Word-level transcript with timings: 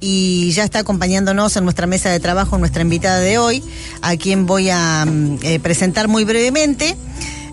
y 0.00 0.50
ya 0.52 0.64
está 0.64 0.80
acompañándonos 0.80 1.56
en 1.56 1.64
nuestra 1.64 1.86
mesa 1.86 2.10
de 2.10 2.20
trabajo 2.20 2.58
nuestra 2.58 2.82
invitada 2.82 3.20
de 3.20 3.38
hoy, 3.38 3.62
a 4.02 4.16
quien 4.16 4.44
voy 4.46 4.68
a 4.70 5.06
mm, 5.06 5.38
eh, 5.42 5.60
presentar 5.60 6.08
muy 6.08 6.24
brevemente. 6.24 6.96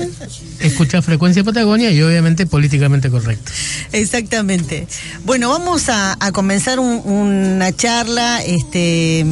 escuchar 0.59 1.03
Frecuencia 1.03 1.43
Patagonia 1.43 1.91
y 1.91 2.01
obviamente 2.01 2.45
políticamente 2.45 3.09
correcto. 3.09 3.51
Exactamente. 3.91 4.87
Bueno, 5.25 5.49
vamos 5.49 5.89
a, 5.89 6.17
comenzar 6.33 6.79
una 6.79 7.71
charla 7.75 8.41
este, 8.43 9.25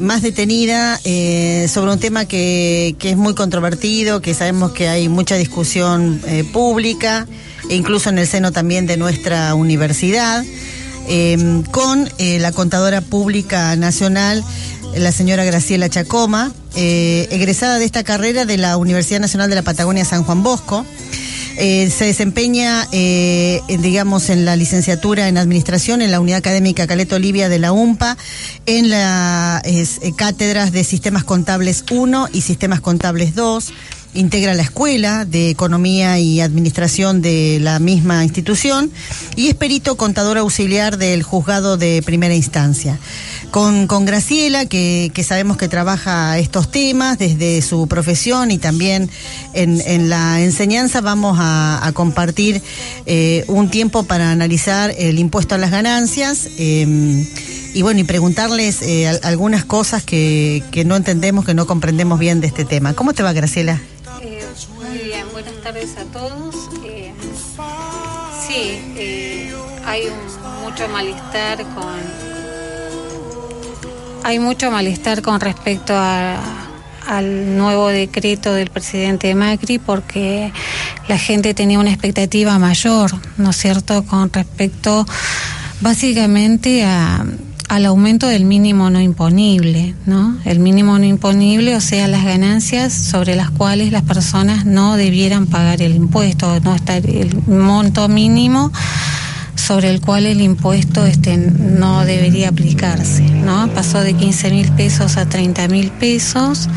más 0.00 0.22
detenida 0.22 1.00
eh, 1.04 1.68
sobre 1.72 1.92
un 1.92 2.00
tema 2.00 2.24
que, 2.26 2.96
que, 2.98 3.10
es 3.10 3.16
muy 3.16 3.34
controvertido, 3.34 4.20
que 4.20 4.34
sabemos 4.34 4.72
que 4.72 4.88
hay 4.88 5.08
mucha 5.08 5.36
discusión 5.36 6.20
eh, 6.26 6.44
pública, 6.44 7.26
e 7.68 7.76
incluso 7.76 8.10
en 8.10 8.18
el 8.18 8.26
seno 8.26 8.52
también 8.52 8.86
de 8.86 8.96
nuestra 8.96 9.54
universidad. 9.54 10.44
Em, 11.08 11.62
con 11.62 12.08
eh, 12.18 12.38
la 12.40 12.50
contadora 12.52 13.00
pública 13.00 13.76
nacional, 13.76 14.42
la 14.96 15.12
señora 15.12 15.44
Graciela 15.44 15.88
Chacoma, 15.88 16.52
eh, 16.74 17.28
egresada 17.30 17.78
de 17.78 17.84
esta 17.84 18.02
carrera 18.02 18.44
de 18.44 18.56
la 18.58 18.76
Universidad 18.76 19.20
Nacional 19.20 19.48
de 19.48 19.56
la 19.56 19.62
Patagonia 19.62 20.04
San 20.04 20.24
Juan 20.24 20.42
Bosco. 20.42 20.84
Eh, 21.58 21.90
se 21.90 22.04
desempeña, 22.04 22.86
digamos, 22.90 24.28
en 24.28 24.44
la 24.44 24.56
licenciatura 24.56 25.28
en 25.28 25.38
Administración 25.38 26.02
en 26.02 26.10
la 26.10 26.20
Unidad 26.20 26.38
Académica 26.38 26.86
Caleto 26.86 27.16
Olivia 27.16 27.48
de 27.48 27.58
la 27.58 27.72
UMPA, 27.72 28.18
en 28.66 28.90
las 28.90 29.62
cátedras 30.16 30.72
de 30.72 30.84
Sistemas 30.84 31.24
Contables 31.24 31.84
1 31.90 32.28
y 32.32 32.42
Sistemas 32.42 32.80
Contables 32.80 33.34
2 33.34 33.72
integra 34.16 34.54
la 34.54 34.62
Escuela 34.62 35.24
de 35.24 35.50
Economía 35.50 36.18
y 36.18 36.40
Administración 36.40 37.22
de 37.22 37.58
la 37.60 37.78
misma 37.78 38.24
institución 38.24 38.90
y 39.36 39.48
es 39.48 39.54
perito 39.54 39.96
contador 39.96 40.38
auxiliar 40.38 40.96
del 40.96 41.22
juzgado 41.22 41.76
de 41.76 42.02
primera 42.02 42.34
instancia. 42.34 42.98
Con, 43.50 43.86
Graciela, 44.04 44.66
que, 44.66 45.10
sabemos 45.26 45.56
que 45.56 45.68
trabaja 45.68 46.38
estos 46.38 46.70
temas 46.70 47.18
desde 47.18 47.62
su 47.62 47.86
profesión 47.86 48.50
y 48.50 48.58
también 48.58 49.08
en, 49.54 50.08
la 50.08 50.42
enseñanza, 50.42 51.00
vamos 51.00 51.38
a, 51.40 51.90
compartir 51.94 52.60
eh, 53.06 53.44
un 53.46 53.70
tiempo 53.70 54.02
para 54.02 54.30
analizar 54.30 54.92
el 54.98 55.18
impuesto 55.18 55.54
a 55.54 55.58
las 55.58 55.70
ganancias. 55.70 56.48
Em, 56.58 57.24
y 57.72 57.82
bueno, 57.82 58.00
y 58.00 58.04
preguntarles 58.04 58.82
eh, 58.82 59.06
algunas 59.22 59.64
cosas 59.64 60.02
que 60.02 60.62
no 60.86 60.96
entendemos, 60.96 61.44
que 61.44 61.54
no 61.54 61.66
comprendemos 61.66 62.18
bien 62.18 62.40
de 62.40 62.46
este 62.46 62.64
tema. 62.64 62.94
¿Cómo 62.94 63.12
te 63.12 63.22
va, 63.22 63.32
Graciela? 63.32 63.80
Tardes 65.66 65.96
a 65.96 66.04
todos. 66.12 66.54
Eh, 66.84 67.12
sí, 68.46 68.94
eh, 68.96 69.52
hay 69.84 70.02
mucho 70.62 70.88
malestar 70.88 71.58
con 71.74 71.96
hay 74.22 74.38
mucho 74.38 74.70
malestar 74.70 75.22
con 75.22 75.40
respecto 75.40 75.94
al 75.96 77.56
nuevo 77.56 77.88
decreto 77.88 78.54
del 78.54 78.70
presidente 78.70 79.34
Macri 79.34 79.78
porque 79.78 80.52
la 81.08 81.18
gente 81.18 81.54
tenía 81.54 81.80
una 81.80 81.90
expectativa 81.90 82.58
mayor, 82.58 83.12
¿no 83.38 83.50
es 83.50 83.56
cierto?, 83.56 84.04
con 84.04 84.32
respecto 84.32 85.04
básicamente 85.80 86.84
a 86.84 87.24
al 87.68 87.86
aumento 87.86 88.28
del 88.28 88.44
mínimo 88.44 88.90
no 88.90 89.00
imponible, 89.00 89.94
¿no? 90.06 90.38
El 90.44 90.60
mínimo 90.60 90.98
no 90.98 91.04
imponible, 91.04 91.74
o 91.74 91.80
sea, 91.80 92.06
las 92.06 92.24
ganancias 92.24 92.92
sobre 92.92 93.34
las 93.34 93.50
cuales 93.50 93.92
las 93.92 94.02
personas 94.02 94.64
no 94.64 94.96
debieran 94.96 95.46
pagar 95.46 95.82
el 95.82 95.94
impuesto, 95.94 96.60
no 96.60 96.74
está 96.74 96.96
el 96.96 97.36
monto 97.46 98.08
mínimo 98.08 98.72
sobre 99.56 99.90
el 99.90 100.00
cual 100.00 100.26
el 100.26 100.40
impuesto 100.40 101.06
este 101.06 101.36
no 101.36 102.04
debería 102.04 102.50
aplicarse, 102.50 103.22
¿no? 103.22 103.68
Pasó 103.74 104.00
de 104.00 104.14
15 104.14 104.50
mil 104.50 104.70
pesos 104.72 105.16
a 105.16 105.28
30 105.28 105.66
mil 105.68 105.90
pesos. 105.90 106.68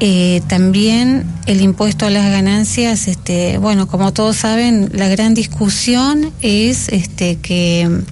Eh, 0.00 0.40
también 0.48 1.24
el 1.46 1.60
impuesto 1.60 2.06
a 2.06 2.10
las 2.10 2.28
ganancias, 2.30 3.06
este, 3.06 3.58
bueno, 3.58 3.86
como 3.86 4.12
todos 4.12 4.36
saben, 4.36 4.90
la 4.94 5.08
gran 5.08 5.34
discusión 5.34 6.32
es 6.40 6.88
este 6.88 7.36
que 7.36 8.02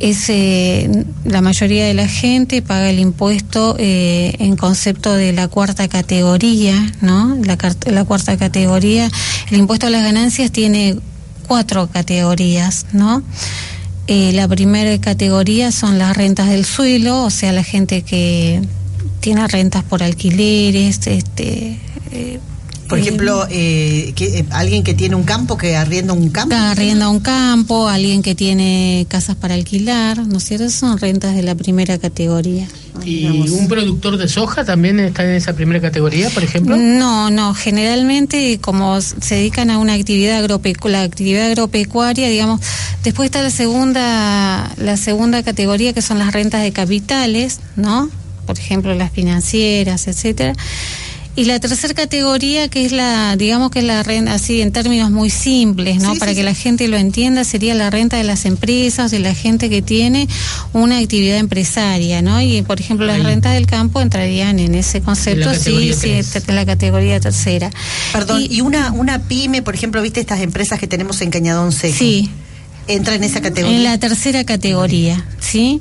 es 0.00 0.30
eh, 0.30 1.04
la 1.24 1.42
mayoría 1.42 1.84
de 1.86 1.94
la 1.94 2.08
gente 2.08 2.62
paga 2.62 2.88
el 2.88 2.98
impuesto 2.98 3.76
eh, 3.78 4.34
en 4.38 4.56
concepto 4.56 5.12
de 5.12 5.32
la 5.32 5.48
cuarta 5.48 5.88
categoría, 5.88 6.74
¿no? 7.02 7.36
La, 7.44 7.58
la, 7.86 8.04
cuarta 8.04 8.36
categoría, 8.38 9.10
el 9.50 9.58
impuesto 9.58 9.86
a 9.86 9.90
las 9.90 10.02
ganancias 10.02 10.50
tiene 10.50 10.96
cuatro 11.46 11.88
categorías, 11.88 12.86
¿no? 12.92 13.22
Eh, 14.06 14.32
la 14.32 14.48
primera 14.48 14.98
categoría 15.00 15.70
son 15.70 15.98
las 15.98 16.16
rentas 16.16 16.48
del 16.48 16.64
suelo, 16.64 17.22
o 17.24 17.30
sea, 17.30 17.52
la 17.52 17.62
gente 17.62 18.02
que 18.02 18.62
tiene 19.20 19.46
rentas 19.46 19.84
por 19.84 20.02
alquileres, 20.02 21.06
este, 21.06 21.78
por 22.90 22.98
ejemplo, 22.98 23.46
eh, 23.48 24.12
que, 24.16 24.40
eh, 24.40 24.44
alguien 24.50 24.82
que 24.82 24.94
tiene 24.94 25.14
un 25.14 25.22
campo, 25.22 25.56
que 25.56 25.76
arrienda 25.76 26.12
un 26.12 26.28
campo. 26.30 26.56
Arrienda 26.56 27.08
un 27.08 27.20
campo, 27.20 27.88
alguien 27.88 28.20
que 28.20 28.34
tiene 28.34 29.06
casas 29.08 29.36
para 29.36 29.54
alquilar, 29.54 30.26
¿no 30.26 30.38
es 30.38 30.44
cierto? 30.44 30.68
Son 30.70 30.98
rentas 30.98 31.36
de 31.36 31.44
la 31.44 31.54
primera 31.54 31.98
categoría. 31.98 32.66
¿Y 33.04 33.26
un 33.50 33.68
productor 33.68 34.16
de 34.16 34.26
soja 34.26 34.64
también 34.64 34.98
está 34.98 35.22
en 35.22 35.30
esa 35.30 35.52
primera 35.52 35.80
categoría, 35.80 36.30
por 36.30 36.42
ejemplo? 36.42 36.76
No, 36.76 37.30
no. 37.30 37.54
Generalmente, 37.54 38.58
como 38.60 39.00
se 39.00 39.36
dedican 39.36 39.70
a 39.70 39.78
una 39.78 39.94
actividad 39.94 40.38
agropecuaria, 40.38 40.98
la 40.98 41.04
actividad 41.04 41.46
agropecuaria, 41.46 42.28
digamos, 42.28 42.60
después 43.04 43.26
está 43.26 43.40
la 43.40 43.50
segunda, 43.50 44.74
la 44.78 44.96
segunda 44.96 45.44
categoría 45.44 45.92
que 45.92 46.02
son 46.02 46.18
las 46.18 46.32
rentas 46.32 46.62
de 46.62 46.72
capitales, 46.72 47.60
¿no? 47.76 48.10
Por 48.46 48.58
ejemplo, 48.58 48.92
las 48.94 49.12
financieras, 49.12 50.08
etcétera 50.08 50.54
y 51.40 51.44
la 51.46 51.58
tercera 51.58 51.94
categoría, 51.94 52.68
que 52.68 52.84
es 52.84 52.92
la, 52.92 53.34
digamos 53.34 53.70
que 53.70 53.78
es 53.78 53.86
la 53.86 54.02
renta, 54.02 54.34
así 54.34 54.60
en 54.60 54.72
términos 54.72 55.10
muy 55.10 55.30
simples, 55.30 55.96
¿no? 55.96 56.14
Para 56.16 56.34
que 56.34 56.42
la 56.42 56.52
gente 56.52 56.86
lo 56.86 56.98
entienda, 56.98 57.44
sería 57.44 57.74
la 57.74 57.88
renta 57.88 58.18
de 58.18 58.24
las 58.24 58.44
empresas, 58.44 59.10
de 59.10 59.20
la 59.20 59.34
gente 59.34 59.70
que 59.70 59.80
tiene 59.80 60.28
una 60.74 60.98
actividad 60.98 61.38
empresaria, 61.38 62.20
¿no? 62.20 62.42
Y, 62.42 62.60
por 62.60 62.78
ejemplo, 62.78 63.06
las 63.06 63.24
rentas 63.24 63.54
del 63.54 63.66
campo 63.66 64.02
entrarían 64.02 64.58
en 64.58 64.74
ese 64.74 65.00
concepto, 65.00 65.54
sí, 65.54 65.94
sí, 65.94 66.10
en 66.10 66.54
la 66.54 66.66
categoría 66.66 67.18
tercera. 67.20 67.70
Perdón, 68.12 68.44
y, 68.46 68.60
una, 68.60 68.92
una 68.92 69.22
pyme, 69.22 69.62
por 69.62 69.74
ejemplo, 69.74 70.02
¿viste 70.02 70.20
estas 70.20 70.40
empresas 70.40 70.78
que 70.78 70.88
tenemos 70.88 71.22
en 71.22 71.30
Cañadón 71.30 71.72
Seco? 71.72 71.96
Sí. 71.96 72.28
Entra 72.94 73.14
en 73.14 73.24
esa 73.24 73.40
categoría. 73.40 73.76
En 73.76 73.84
la 73.84 73.98
tercera 73.98 74.44
categoría, 74.44 75.24
¿sí? 75.40 75.80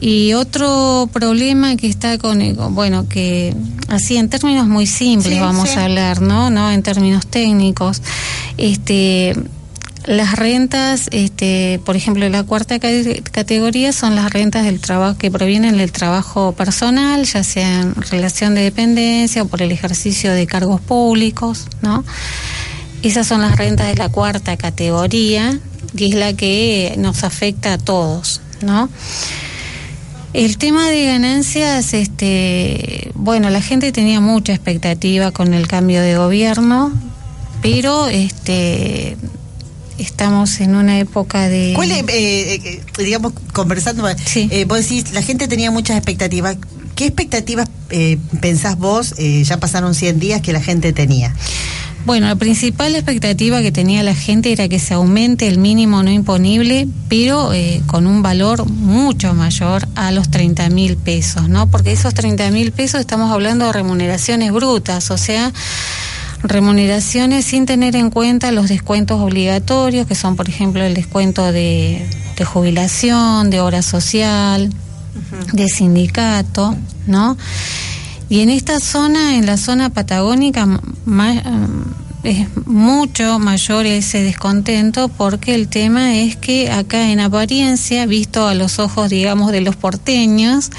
Y 0.00 0.32
otro 0.34 1.08
problema 1.12 1.76
que 1.76 1.88
está 1.88 2.18
con, 2.18 2.40
bueno, 2.74 3.08
que 3.08 3.54
así 3.88 4.16
en 4.16 4.28
términos 4.28 4.66
muy 4.68 4.86
simples 4.86 5.40
vamos 5.40 5.76
a 5.76 5.84
hablar, 5.84 6.20
¿no? 6.20 6.50
No 6.50 6.70
en 6.70 6.82
términos 6.82 7.26
técnicos. 7.26 8.02
Este 8.58 9.34
las 10.06 10.36
rentas, 10.36 11.08
este, 11.12 11.80
por 11.84 11.94
ejemplo, 11.94 12.28
la 12.28 12.42
cuarta 12.42 12.80
categoría 12.80 13.92
son 13.92 14.16
las 14.16 14.32
rentas 14.32 14.64
del 14.64 14.80
trabajo 14.80 15.16
que 15.16 15.30
provienen 15.30 15.78
del 15.78 15.92
trabajo 15.92 16.52
personal, 16.52 17.24
ya 17.24 17.44
sea 17.44 17.82
en 17.82 17.94
relación 17.94 18.54
de 18.54 18.62
dependencia 18.62 19.42
o 19.42 19.46
por 19.46 19.62
el 19.62 19.70
ejercicio 19.70 20.32
de 20.32 20.46
cargos 20.46 20.80
públicos, 20.80 21.68
¿no? 21.82 22.04
Esas 23.02 23.26
son 23.26 23.42
las 23.42 23.56
rentas 23.56 23.88
de 23.88 23.94
la 23.94 24.08
cuarta 24.08 24.56
categoría 24.56 25.60
y 25.96 26.10
es 26.10 26.14
la 26.14 26.32
que 26.34 26.94
nos 26.98 27.24
afecta 27.24 27.74
a 27.74 27.78
todos, 27.78 28.40
¿no? 28.62 28.88
El 30.32 30.56
tema 30.56 30.88
de 30.88 31.06
ganancias, 31.06 31.92
este, 31.92 33.10
bueno, 33.14 33.50
la 33.50 33.60
gente 33.60 33.92
tenía 33.92 34.20
mucha 34.20 34.54
expectativa 34.54 35.30
con 35.30 35.52
el 35.52 35.68
cambio 35.68 36.00
de 36.00 36.16
gobierno, 36.16 36.90
pero 37.60 38.08
este 38.08 39.16
estamos 39.98 40.60
en 40.60 40.74
una 40.74 40.98
época 40.98 41.48
de... 41.48 41.72
¿Cuál 41.74 41.92
es, 41.92 42.02
eh, 42.08 42.54
eh, 42.54 42.82
digamos, 42.98 43.32
conversando, 43.52 44.04
sí. 44.24 44.48
eh, 44.50 44.64
vos 44.64 44.78
decís, 44.78 45.12
la 45.12 45.22
gente 45.22 45.48
tenía 45.48 45.70
muchas 45.70 45.96
expectativas. 45.96 46.56
¿Qué 46.96 47.06
expectativas 47.06 47.68
eh, 47.90 48.18
pensás 48.40 48.76
vos, 48.78 49.14
ya 49.16 49.58
pasaron 49.58 49.94
100 49.94 50.18
días, 50.18 50.40
que 50.40 50.52
la 50.52 50.60
gente 50.60 50.92
tenía? 50.92 51.34
Bueno, 52.04 52.26
la 52.26 52.34
principal 52.34 52.96
expectativa 52.96 53.62
que 53.62 53.70
tenía 53.70 54.02
la 54.02 54.14
gente 54.14 54.52
era 54.52 54.68
que 54.68 54.80
se 54.80 54.94
aumente 54.94 55.46
el 55.46 55.58
mínimo 55.58 56.02
no 56.02 56.10
imponible, 56.10 56.88
pero 57.08 57.52
con 57.86 58.08
un 58.08 58.22
valor 58.22 58.68
mucho 58.68 59.34
mayor 59.34 59.86
a 59.94 60.10
los 60.10 60.28
30 60.28 60.68
mil 60.70 60.96
pesos, 60.96 61.48
¿no? 61.48 61.68
Porque 61.68 61.92
esos 61.92 62.12
30 62.12 62.50
mil 62.50 62.72
pesos 62.72 63.00
estamos 63.00 63.30
hablando 63.30 63.66
de 63.66 63.72
remuneraciones 63.72 64.50
brutas, 64.52 65.12
o 65.12 65.18
sea, 65.18 65.52
remuneraciones 66.42 67.44
sin 67.44 67.66
tener 67.66 67.94
en 67.94 68.10
cuenta 68.10 68.50
los 68.50 68.68
descuentos 68.68 69.20
obligatorios, 69.20 70.06
que 70.06 70.16
son, 70.16 70.34
por 70.34 70.48
ejemplo, 70.48 70.82
el 70.82 70.94
descuento 70.94 71.52
de, 71.52 72.04
jubilación, 72.44 73.50
de 73.50 73.60
hora 73.60 73.82
social, 73.82 74.68
de 75.52 75.68
sindicato, 75.68 76.76
¿no? 77.06 77.36
Y 78.32 78.40
en 78.40 78.48
esta 78.48 78.80
zona, 78.80 79.36
en 79.36 79.44
la 79.44 79.58
zona 79.58 79.90
patagónica, 79.90 80.66
más, 81.04 81.42
es 82.22 82.46
mucho 82.64 83.38
mayor 83.38 83.84
ese 83.84 84.22
descontento 84.22 85.08
porque 85.08 85.54
el 85.54 85.68
tema 85.68 86.14
es 86.16 86.36
que 86.36 86.70
acá 86.70 87.10
en 87.10 87.20
apariencia, 87.20 88.06
visto 88.06 88.48
a 88.48 88.54
los 88.54 88.78
ojos, 88.78 89.10
digamos, 89.10 89.52
de 89.52 89.60
los 89.60 89.76
porteños, 89.76 90.70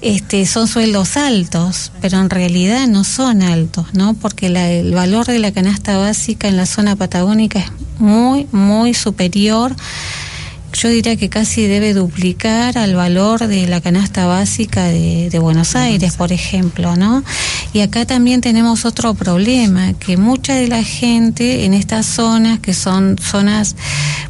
este, 0.00 0.46
son 0.46 0.66
sueldos 0.66 1.18
altos, 1.18 1.92
pero 2.00 2.20
en 2.20 2.30
realidad 2.30 2.86
no 2.86 3.04
son 3.04 3.42
altos, 3.42 3.88
¿no? 3.92 4.14
Porque 4.14 4.46
el 4.46 4.94
valor 4.94 5.26
de 5.26 5.40
la 5.40 5.52
canasta 5.52 5.98
básica 5.98 6.48
en 6.48 6.56
la 6.56 6.64
zona 6.64 6.96
patagónica 6.96 7.58
es 7.58 7.70
muy, 7.98 8.46
muy 8.50 8.94
superior 8.94 9.76
yo 10.72 10.88
diría 10.88 11.16
que 11.16 11.28
casi 11.28 11.66
debe 11.66 11.94
duplicar 11.94 12.78
al 12.78 12.94
valor 12.94 13.46
de 13.46 13.66
la 13.66 13.80
canasta 13.80 14.26
básica 14.26 14.84
de, 14.84 15.38
Buenos 15.38 15.76
Aires, 15.76 16.16
por 16.16 16.32
ejemplo, 16.32 16.96
¿no? 16.96 17.22
Y 17.72 17.80
acá 17.80 18.04
también 18.04 18.40
tenemos 18.40 18.84
otro 18.84 19.14
problema, 19.14 19.92
que 19.94 20.16
mucha 20.16 20.54
de 20.54 20.68
la 20.68 20.82
gente 20.82 21.64
en 21.64 21.74
estas 21.74 22.06
zonas, 22.06 22.58
que 22.58 22.74
son 22.74 23.16
zonas, 23.18 23.76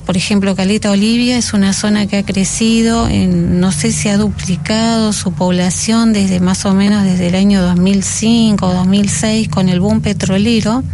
por 0.04 0.16
ejemplo, 0.16 0.54
Caleta 0.54 0.90
Olivia 0.90 1.38
es 1.38 1.54
una 1.54 1.72
zona 1.72 2.06
que 2.06 2.18
ha 2.18 2.22
crecido, 2.22 3.08
en, 3.08 3.58
no 3.58 3.72
sé 3.72 3.90
si 3.90 4.08
ha 4.08 4.18
duplicado 4.18 5.12
su 5.12 5.32
población 5.32 6.12
desde 6.12 6.40
más 6.40 6.64
o 6.66 6.74
menos 6.74 7.04
desde 7.04 7.28
el 7.28 7.34
año 7.34 7.62
2005 7.62 8.66
o 8.66 8.74
2006 8.74 9.48
con 9.48 9.68
el 9.68 9.80
boom 9.80 10.00
petrolero 10.00 10.84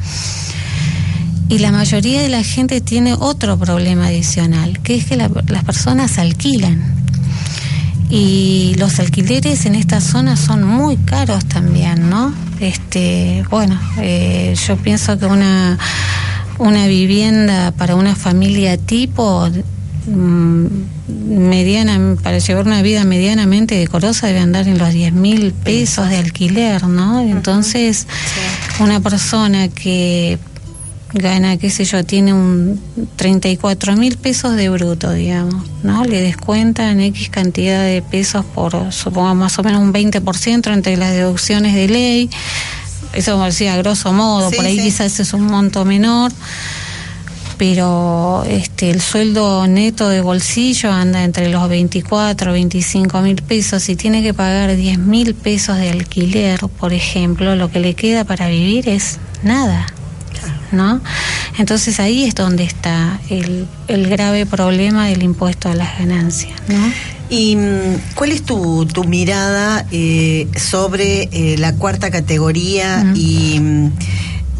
y 1.48 1.58
la 1.58 1.72
mayoría 1.72 2.22
de 2.22 2.28
la 2.28 2.42
gente 2.42 2.80
tiene 2.80 3.14
otro 3.14 3.58
problema 3.58 4.06
adicional, 4.06 4.80
que 4.80 4.96
es 4.96 5.04
que 5.04 5.16
las 5.16 5.64
personas 5.64 6.18
alquilan. 6.18 6.94
Y 8.10 8.74
los 8.78 9.00
alquileres 9.00 9.66
en 9.66 9.74
esta 9.74 10.00
zona 10.00 10.36
son 10.36 10.64
muy 10.64 10.96
caros 10.96 11.44
también, 11.46 12.08
¿no? 12.08 12.32
Este, 12.60 13.44
bueno, 13.50 13.78
eh, 13.98 14.54
yo 14.66 14.76
pienso 14.76 15.18
que 15.18 15.26
una, 15.26 15.78
una 16.58 16.86
vivienda 16.86 17.72
para 17.72 17.96
una 17.96 18.14
familia 18.14 18.76
tipo 18.76 19.48
mm, 20.06 20.66
mediana 21.08 22.16
para 22.22 22.38
llevar 22.38 22.66
una 22.66 22.82
vida 22.82 23.04
medianamente 23.04 23.74
decorosa 23.74 24.28
debe 24.28 24.40
andar 24.40 24.68
en 24.68 24.78
los 24.78 24.92
10 24.92 25.12
mil 25.12 25.52
pesos 25.52 26.08
de 26.08 26.18
alquiler, 26.18 26.86
¿no? 26.86 27.20
Entonces, 27.20 28.06
una 28.78 29.00
persona 29.00 29.68
que 29.68 30.38
gana, 31.14 31.56
qué 31.56 31.70
sé 31.70 31.84
yo, 31.84 32.04
tiene 32.04 32.34
un 32.34 32.80
34 33.16 33.96
mil 33.96 34.16
pesos 34.18 34.56
de 34.56 34.68
bruto, 34.68 35.12
digamos, 35.12 35.64
¿no? 35.82 36.04
Le 36.04 36.20
descuentan 36.20 37.00
X 37.00 37.30
cantidad 37.30 37.82
de 37.84 38.02
pesos 38.02 38.44
por, 38.44 38.92
supongamos, 38.92 39.36
más 39.36 39.58
o 39.58 39.62
menos 39.62 39.80
un 39.80 39.92
20% 39.92 40.72
entre 40.72 40.96
las 40.96 41.12
deducciones 41.12 41.74
de 41.74 41.88
ley. 41.88 42.30
Eso 43.12 43.32
como 43.32 43.44
decía, 43.44 43.74
a 43.74 43.76
grosso 43.76 44.12
modo, 44.12 44.50
por 44.50 44.64
ahí 44.64 44.76
quizás 44.78 45.20
es 45.20 45.32
un 45.32 45.46
monto 45.46 45.84
menor. 45.84 46.32
Pero 47.56 48.42
este 48.48 48.90
el 48.90 49.00
sueldo 49.00 49.64
neto 49.68 50.08
de 50.08 50.20
bolsillo 50.20 50.90
anda 50.90 51.22
entre 51.22 51.50
los 51.50 51.68
24 51.68 52.52
25 52.52 53.20
mil 53.20 53.42
pesos 53.42 53.88
y 53.88 53.94
tiene 53.94 54.24
que 54.24 54.34
pagar 54.34 54.74
10 54.74 54.98
mil 54.98 55.36
pesos 55.36 55.76
de 55.78 55.90
alquiler, 55.90 56.58
por 56.80 56.92
ejemplo, 56.92 57.54
lo 57.54 57.70
que 57.70 57.78
le 57.78 57.94
queda 57.94 58.24
para 58.24 58.48
vivir 58.48 58.88
es 58.88 59.18
nada. 59.44 59.86
¿No? 60.74 61.00
Entonces 61.58 62.00
ahí 62.00 62.24
es 62.24 62.34
donde 62.34 62.64
está 62.64 63.20
el, 63.30 63.66
el 63.88 64.08
grave 64.08 64.46
problema 64.46 65.06
del 65.06 65.22
impuesto 65.22 65.68
a 65.68 65.74
las 65.74 65.98
ganancias, 65.98 66.60
¿no? 66.68 66.92
¿Y 67.30 67.56
mm, 67.56 68.14
cuál 68.14 68.32
es 68.32 68.42
tu, 68.42 68.86
tu 68.86 69.04
mirada 69.04 69.86
eh, 69.90 70.48
sobre 70.56 71.28
eh, 71.32 71.56
la 71.58 71.74
cuarta 71.74 72.10
categoría 72.10 73.12
y 73.14 73.58
mm, 73.60 73.92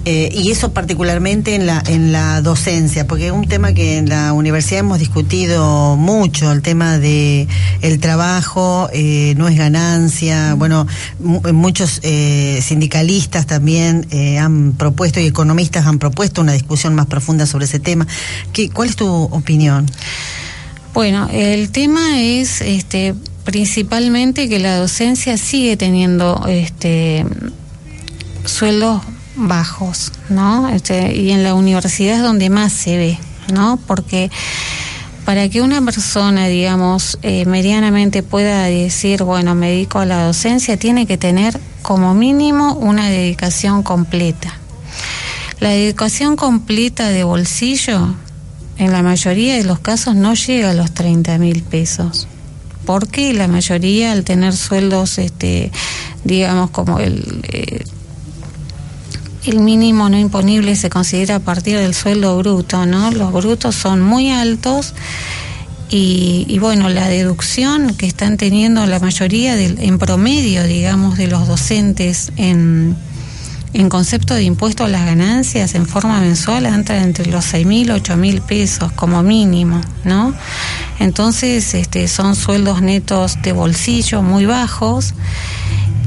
eh, 0.07 0.29
y 0.33 0.51
eso 0.51 0.73
particularmente 0.73 1.55
en 1.55 1.67
la, 1.67 1.83
en 1.87 2.13
la 2.13 2.43
docencia, 2.43 3.07
porque 3.07 3.27
es 3.27 3.33
un 3.33 3.49
tema 3.49 3.73
que 3.73 3.97
en 3.97 4.09
la 4.09 4.35
universidad 4.35 4.81
hemos 4.81 4.99
discutido 4.99 5.97
mucho, 5.97 6.53
el 6.53 6.61
tema 6.61 6.99
de 6.99 7.49
el 7.81 8.01
trabajo 8.01 8.91
eh, 8.93 9.35
no 9.39 9.49
es 9.49 9.57
ganancia, 9.57 10.55
bueno, 10.55 10.87
muchos 11.21 12.01
eh, 12.03 12.61
sindicalistas 12.63 13.47
también 13.47 14.07
han 14.39 14.73
propuesto 14.73 15.21
y 15.21 15.27
economistas 15.27 15.87
han 15.87 15.99
propuesto 15.99 16.43
una 16.43 16.53
discusión 16.53 16.95
más 16.95 17.07
profunda 17.07 17.47
sobre 17.47 17.65
ese 17.65 17.81
tema. 17.81 18.07
¿Qué, 18.53 18.69
¿Cuál 18.69 18.91
es 18.91 18.97
tu 18.97 19.07
opinión? 19.07 19.87
Bueno, 20.93 21.29
el 21.33 21.71
tema 21.71 22.21
es 22.21 22.61
este 22.61 23.15
principalmente 23.45 24.49
que 24.49 24.59
la 24.59 24.77
docencia 24.77 25.37
sigue 25.37 25.77
teniendo 25.77 26.45
este 26.47 27.25
sueldos 28.45 29.01
bajos, 29.37 30.13
¿no? 30.29 30.69
Este, 30.69 31.15
y 31.15 31.31
en 31.31 31.43
la 31.43 31.55
universidad 31.55 32.17
es 32.17 32.23
donde 32.23 32.51
más 32.51 32.73
se 32.73 32.97
ve, 32.97 33.19
¿no? 33.53 33.79
Porque 33.87 34.31
para 35.25 35.49
que 35.49 35.63
una 35.63 35.81
persona, 35.83 36.47
digamos, 36.49 37.19
eh, 37.23 37.47
medianamente 37.47 38.23
pueda 38.23 38.65
decir, 38.65 39.23
bueno, 39.23 39.55
me 39.55 39.71
dedico 39.71 39.99
a 40.01 40.07
la 40.07 40.25
docencia, 40.25 40.77
tiene 40.77 41.07
que 41.07 41.17
tener 41.17 41.59
como 41.83 42.15
mínimo 42.15 42.75
una 42.75 43.09
dedicación 43.09 43.83
completa. 43.83 44.55
La 45.61 45.71
dedicación 45.71 46.37
completa 46.37 47.09
de 47.09 47.25
bolsillo, 47.25 48.15
en 48.77 48.93
la 48.93 49.03
mayoría 49.03 49.55
de 49.55 49.65
los 49.65 49.79
casos, 49.79 50.15
no 50.15 50.35
llega 50.35 50.71
a 50.71 50.75
los 50.75 50.93
30 50.93 51.39
mil 51.39 51.63
pesos. 51.63 52.29
Porque 52.85 53.33
la 53.33 53.49
mayoría, 53.49 54.13
al 54.13 54.25
tener 54.25 54.55
sueldos, 54.55 55.19
este, 55.19 55.73
digamos, 56.25 56.71
como 56.71 56.99
el... 56.99 57.41
Eh, 57.45 57.85
el 59.47 59.61
mínimo 59.61 60.09
no 60.09 60.19
imponible 60.19 60.75
se 60.77 60.91
considera 60.91 61.37
a 61.37 61.41
partir 61.41 61.79
del 61.79 61.95
sueldo 61.95 62.37
bruto, 62.39 62.87
¿no? 62.87 63.11
Los 63.11 63.33
brutos 63.33 63.75
son 63.75 64.01
muy 64.01 64.31
altos 64.31 64.95
y, 65.91 66.59
bueno, 66.59 66.89
la 66.89 67.09
deducción 67.09 67.95
que 67.95 68.07
están 68.07 68.37
teniendo 68.37 68.85
la 68.87 68.99
mayoría 68.99 69.57
en 69.61 69.99
promedio, 69.99 70.65
digamos, 70.65 71.17
de 71.17 71.29
los 71.29 71.47
docentes 71.47 72.33
en, 72.37 72.97
en 73.75 73.89
concepto 73.89 74.35
de 74.35 74.43
impuesto 74.43 74.85
a 74.85 74.89
las 74.89 75.05
ganancias 75.05 75.75
en 75.77 75.87
forma 75.87 76.19
mensual 76.21 76.67
entra 76.67 77.01
entre 77.01 77.31
los 77.31 77.45
seis 77.45 77.67
mil, 77.67 77.93
ocho 77.93 78.17
mil 78.17 78.41
pesos 78.41 78.91
como 78.93 79.23
mínimo, 79.23 79.81
¿no? 80.05 80.35
Entonces, 80.99 81.75
este, 81.75 82.09
son 82.09 82.35
sueldos 82.35 82.83
netos 82.83 83.41
de 83.43 83.53
bolsillo 83.53 84.23
muy 84.23 84.47
bajos 84.47 85.15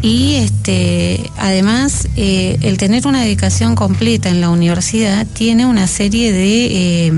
y 0.01 0.35
este 0.35 1.29
además 1.37 2.07
eh, 2.15 2.57
el 2.61 2.77
tener 2.77 3.07
una 3.07 3.21
dedicación 3.21 3.75
completa 3.75 4.29
en 4.29 4.41
la 4.41 4.49
universidad 4.49 5.25
tiene 5.25 5.65
una 5.65 5.87
serie 5.87 6.31
de 6.31 7.07
eh, 7.07 7.13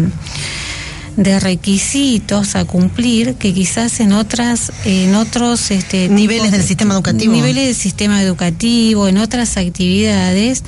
de 1.18 1.40
requisitos 1.40 2.56
a 2.56 2.64
cumplir 2.64 3.36
que 3.36 3.54
quizás 3.54 4.00
en 4.00 4.14
otras 4.14 4.72
en 4.86 5.16
otros 5.16 5.72
este, 5.72 6.08
niveles 6.08 6.52
del 6.52 6.64
sistema 6.64 6.94
educativo 6.94 7.34
niveles 7.34 7.66
del 7.66 7.76
sistema 7.76 8.22
educativo 8.22 9.08
en 9.08 9.18
otras 9.18 9.58
actividades 9.58 10.64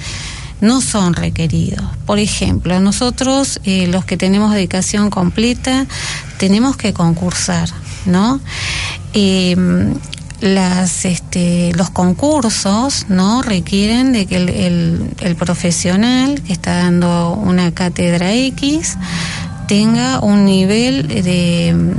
no 0.60 0.80
son 0.80 1.15
requeridos. 1.15 1.84
Por 2.06 2.20
ejemplo, 2.20 2.80
nosotros, 2.80 3.60
eh, 3.63 3.88
los 3.88 4.06
que 4.06 4.15
tenemos 4.15 4.53
dedicación 4.53 5.10
completa, 5.10 5.88
tenemos 6.38 6.77
que 6.77 6.94
concursar, 6.94 7.68
¿no? 8.06 8.39
Eh, 9.13 9.56
las, 10.41 11.05
este, 11.05 11.71
los 11.75 11.89
concursos 11.91 13.05
no 13.10 13.41
requieren 13.43 14.12
de 14.12 14.25
que 14.25 14.38
el, 14.38 15.13
el, 15.21 15.36
profesional 15.36 16.41
que 16.41 16.51
está 16.51 16.77
dando 16.77 17.33
una 17.33 17.71
cátedra 17.71 18.33
X 18.33 18.98
tenga 19.67 20.19
un 20.19 20.43
nivel 20.43 21.07
de, 21.07 21.93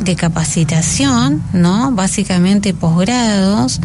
de 0.00 0.16
capacitación, 0.16 1.42
¿no? 1.52 1.92
Básicamente 1.92 2.74
posgrados. 2.74 3.80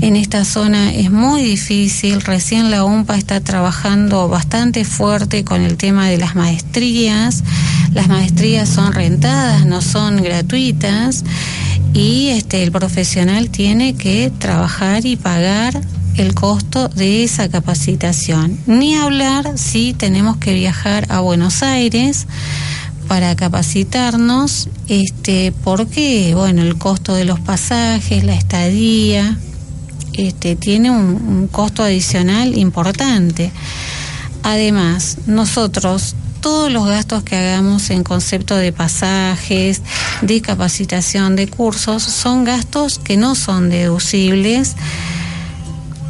En 0.00 0.16
esta 0.16 0.44
zona 0.44 0.94
es 0.94 1.10
muy 1.10 1.42
difícil. 1.42 2.22
Recién 2.22 2.70
la 2.70 2.84
UMPA 2.84 3.16
está 3.16 3.40
trabajando 3.40 4.28
bastante 4.28 4.84
fuerte 4.84 5.44
con 5.44 5.62
el 5.62 5.76
tema 5.76 6.06
de 6.06 6.16
las 6.16 6.36
maestrías. 6.36 7.42
Las 7.92 8.08
maestrías 8.08 8.68
son 8.68 8.92
rentadas, 8.92 9.66
no 9.66 9.82
son 9.82 10.22
gratuitas 10.22 11.24
y 11.94 12.28
este 12.28 12.62
el 12.62 12.72
profesional 12.72 13.50
tiene 13.50 13.94
que 13.94 14.30
trabajar 14.38 15.06
y 15.06 15.16
pagar 15.16 15.80
el 16.16 16.34
costo 16.34 16.88
de 16.88 17.24
esa 17.24 17.48
capacitación. 17.48 18.58
Ni 18.66 18.96
hablar 18.96 19.58
si 19.58 19.92
tenemos 19.94 20.36
que 20.36 20.54
viajar 20.54 21.06
a 21.08 21.20
Buenos 21.20 21.62
Aires 21.62 22.26
para 23.08 23.34
capacitarnos, 23.34 24.68
este, 24.88 25.52
porque 25.64 26.32
bueno, 26.34 26.62
el 26.62 26.76
costo 26.76 27.14
de 27.14 27.24
los 27.24 27.40
pasajes, 27.40 28.22
la 28.24 28.34
estadía, 28.34 29.36
este, 30.12 30.56
tiene 30.56 30.90
un, 30.90 30.98
un 30.98 31.48
costo 31.48 31.82
adicional 31.82 32.56
importante. 32.56 33.50
Además, 34.42 35.18
nosotros 35.26 36.14
todos 36.40 36.72
los 36.72 36.86
gastos 36.86 37.22
que 37.22 37.36
hagamos 37.36 37.90
en 37.90 38.02
concepto 38.02 38.56
de 38.56 38.72
pasajes, 38.72 39.82
de 40.22 40.40
capacitación, 40.40 41.36
de 41.36 41.48
cursos, 41.48 42.02
son 42.02 42.44
gastos 42.44 42.98
que 42.98 43.16
no 43.16 43.34
son 43.34 43.68
deducibles 43.70 44.76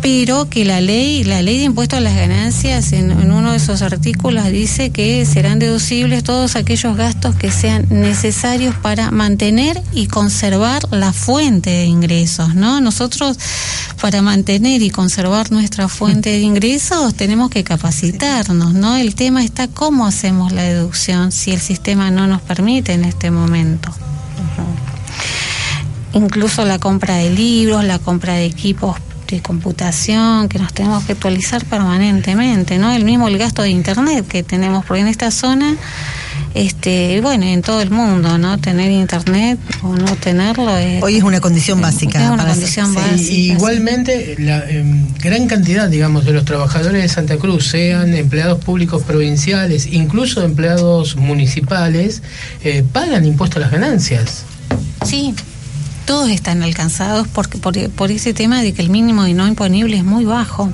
pero 0.02 0.49
que 0.49 0.64
la 0.64 0.80
ley, 0.80 1.25
la 1.25 1.42
ley 1.42 1.59
de 1.59 1.64
impuesto 1.64 1.97
a 1.97 2.00
las 2.00 2.14
ganancias, 2.14 2.92
en, 2.92 3.12
uno 3.30 3.50
de 3.50 3.59
esos 3.59 3.83
artículos 3.83 4.47
dice 4.50 4.90
que 4.90 5.26
serán 5.26 5.59
deducibles 5.59 6.25
todos 6.25 6.57
aquellos 6.57 6.97
gastos 6.97 7.35
que 7.37 7.50
sean 7.50 7.87
necesarios 7.90 8.75
para 8.76 9.11
mantener 9.11 9.83
y 9.92 10.07
conservar 10.07 10.83
la 10.90 11.12
fuente 11.12 11.71
de 11.71 11.85
ingresos, 11.85 12.54
¿no? 12.54 12.80
Nosotros 12.80 13.38
para 14.00 14.23
mantener 14.23 14.80
y 14.80 14.90
conservar 14.90 15.52
nuestra 15.52 15.88
fuente 15.88 16.30
de 16.30 16.40
ingresos 16.40 17.14
tenemos 17.14 17.50
que 17.50 17.62
capacitarnos, 17.62 18.73
¿no? 18.73 18.97
El 18.97 19.14
tema 19.14 19.45
está 19.45 19.69
cómo 19.69 20.07
hacemos 20.07 20.52
la 20.52 20.62
deducción 20.62 21.30
si 21.30 21.50
el 21.50 21.61
sistema 21.61 22.11
no 22.11 22.26
nos 22.26 22.40
permite 22.40 22.95
en 22.95 23.04
este 23.04 23.30
momento. 23.30 23.92
Incluso 26.12 26.64
la 26.64 26.78
compra 26.78 27.16
de 27.16 27.30
libros, 27.30 27.85
la 27.85 27.99
compra 27.99 28.35
de 28.35 28.47
equipos 28.47 28.97
de 29.31 29.43
computación 29.43 30.49
que 30.49 30.59
nos 30.59 30.73
tenemos 30.73 31.05
que 31.05 31.13
actualizar 31.13 31.65
permanentemente, 31.65 32.79
¿no? 32.79 32.93
El 32.93 33.05
mismo 33.05 33.29
el 33.29 33.39
gasto 33.39 33.63
de 33.63 33.71
internet 33.71 34.27
que 34.27 34.43
tenemos, 34.43 34.85
porque 34.85 35.01
en 35.01 35.09
esta 35.09 35.31
zona, 35.31 35.77
este, 36.55 37.21
bueno, 37.21 37.45
en 37.45 37.63
todo 37.63 37.81
el 37.81 37.91
mundo, 37.91 38.39
¿no? 38.39 38.59
Tener 38.59 38.91
internet 38.91 39.59
o 39.83 39.95
no 39.95 40.17
tenerlo 40.17 40.77
es, 40.77 41.03
hoy 41.03 41.17
es 41.17 41.23
una 41.23 41.41
condición 41.41 41.81
básica. 41.81 42.25
Es 42.25 42.31
una 42.31 42.47
condición 42.47 42.95
básica. 42.95 43.33
igualmente, 43.33 44.37
la 44.39 44.69
em, 44.69 45.07
gran 45.19 45.47
cantidad, 45.47 45.89
digamos, 45.89 46.25
de 46.25 46.33
los 46.33 46.45
trabajadores 46.45 47.03
de 47.03 47.09
Santa 47.09 47.37
Cruz, 47.37 47.69
sean 47.69 48.15
empleados 48.15 48.63
públicos 48.65 49.03
provinciales, 49.03 49.87
incluso 49.87 50.43
empleados 50.45 51.17
municipales, 51.17 52.23
eh, 52.63 52.85
pagan 52.93 53.25
impuestos 53.25 53.59
a 53.59 53.61
las 53.61 53.71
ganancias. 53.71 54.45
Sí, 55.05 55.35
todos 56.11 56.29
están 56.31 56.64
alcanzados 56.64 57.29
porque, 57.29 57.59
por, 57.59 57.88
por 57.90 58.11
ese 58.11 58.35
tema 58.35 58.62
de 58.62 58.73
que 58.73 58.83
el 58.83 58.90
mínimo 58.90 59.29
y 59.29 59.33
no 59.33 59.47
imponible 59.47 59.97
es 59.97 60.02
muy 60.02 60.25
bajo. 60.25 60.69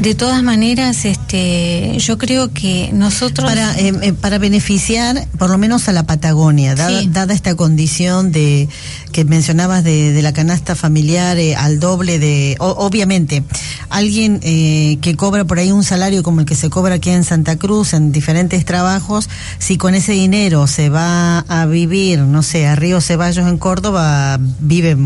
De 0.00 0.14
todas 0.14 0.42
maneras, 0.42 1.04
este, 1.04 1.94
yo 1.98 2.16
creo 2.16 2.50
que 2.54 2.88
nosotros 2.94 3.46
para 3.46 3.78
eh, 3.78 3.92
eh, 4.00 4.12
para 4.14 4.38
beneficiar, 4.38 5.28
por 5.38 5.50
lo 5.50 5.58
menos 5.58 5.90
a 5.90 5.92
la 5.92 6.04
Patagonia, 6.04 6.74
dada, 6.74 7.34
esta 7.34 7.54
condición 7.54 8.32
de 8.32 8.66
que 9.12 9.26
mencionabas 9.26 9.84
de, 9.84 10.18
la 10.22 10.32
canasta 10.32 10.74
familiar 10.74 11.36
eh, 11.38 11.54
al 11.54 11.80
doble 11.80 12.18
de, 12.18 12.56
obviamente, 12.60 13.44
alguien 13.90 14.40
que 14.40 15.14
cobra 15.18 15.44
por 15.44 15.58
ahí 15.58 15.70
un 15.70 15.84
salario 15.84 16.22
como 16.22 16.40
el 16.40 16.46
que 16.46 16.54
se 16.54 16.70
cobra 16.70 16.94
aquí 16.94 17.10
en 17.10 17.22
Santa 17.22 17.56
Cruz 17.56 17.92
en 17.92 18.10
diferentes 18.10 18.64
trabajos, 18.64 19.28
si 19.58 19.76
con 19.76 19.94
ese 19.94 20.12
dinero 20.12 20.66
se 20.66 20.88
va 20.88 21.40
a 21.40 21.66
vivir, 21.66 22.20
no 22.20 22.42
sé, 22.42 22.66
a 22.66 22.74
Río 22.74 23.02
Ceballos 23.02 23.46
en 23.46 23.58
Córdoba, 23.58 24.38
vive 24.60 24.96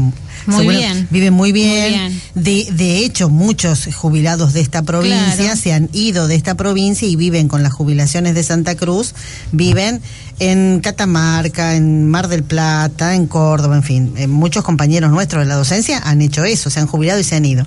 muy 0.47 0.69
bien. 0.69 1.09
Viven 1.11 1.33
muy 1.33 1.53
bien. 1.53 2.21
De, 2.35 2.69
de 2.73 2.99
hecho, 2.99 3.29
muchos 3.29 3.89
jubilados 3.95 4.53
de 4.53 4.61
esta 4.61 4.83
provincia 4.83 5.57
se 5.57 5.73
han 5.73 5.89
ido 5.93 6.29
de 6.29 6.35
esta 6.35 6.55
provincia 6.55 7.07
y 7.09 7.17
viven 7.17 7.49
con 7.49 7.63
las 7.63 7.73
jubilaciones 7.73 8.35
de 8.35 8.43
Santa 8.43 8.75
Cruz, 8.75 9.15
viven 9.53 10.01
en 10.39 10.81
Catamarca, 10.81 11.77
en 11.77 12.09
Mar 12.09 12.29
del 12.29 12.43
Plata, 12.43 13.15
en 13.15 13.27
Córdoba, 13.27 13.77
en 13.77 13.83
fin. 13.83 14.15
Eh, 14.17 14.27
muchos 14.27 14.65
compañeros 14.65 15.11
nuestros 15.11 15.45
de 15.45 15.49
la 15.49 15.55
docencia 15.55 16.01
han 16.05 16.21
hecho 16.23 16.45
eso, 16.45 16.71
se 16.71 16.81
han 16.81 16.87
jubilado 16.87 17.21
y 17.21 17.25
se 17.25 17.37
han 17.37 17.45
ido. 17.45 17.67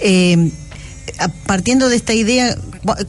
Eh, 0.00 0.52
partiendo 1.46 1.88
de 1.88 1.96
esta 1.96 2.12
idea, 2.12 2.56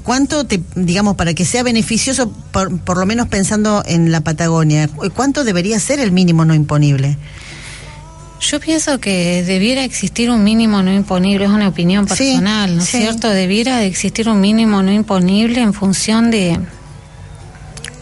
¿cuánto, 0.04 0.46
te, 0.46 0.62
digamos, 0.76 1.16
para 1.16 1.34
que 1.34 1.46
sea 1.46 1.64
beneficioso, 1.64 2.32
por, 2.52 2.80
por, 2.80 2.98
lo 2.98 3.06
menos 3.06 3.28
pensando 3.28 3.84
en 3.86 4.12
la 4.12 4.22
Patagonia, 4.22 4.90
cuánto 5.14 5.44
debería 5.44 5.80
ser 5.80 6.00
el 6.00 6.12
mínimo 6.12 6.46
no 6.46 6.54
imponible? 6.54 7.18
Yo 8.40 8.60
pienso 8.60 9.00
que 9.00 9.44
debiera 9.44 9.84
existir 9.84 10.30
un 10.30 10.44
mínimo 10.44 10.84
no 10.84 10.94
imponible, 10.94 11.46
es 11.46 11.52
una 11.52 11.68
opinión 11.68 12.06
personal, 12.06 12.76
¿no 12.76 12.84
es 12.84 12.90
cierto? 12.90 13.30
Debiera 13.30 13.84
existir 13.84 14.28
un 14.30 14.42
mínimo 14.42 14.84
no 14.84 14.92
imponible 14.92 15.62
en 15.62 15.74
función 15.74 16.32
de 16.32 16.60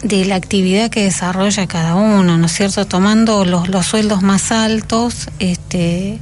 de 0.03 0.25
la 0.25 0.35
actividad 0.35 0.89
que 0.89 1.03
desarrolla 1.03 1.65
cada 1.65 1.95
uno, 1.95 2.37
¿no 2.37 2.45
es 2.47 2.51
cierto? 2.51 2.85
Tomando 2.85 3.45
los, 3.45 3.69
los 3.69 3.85
sueldos 3.85 4.21
más 4.21 4.51
altos, 4.51 5.29
este, 5.39 6.19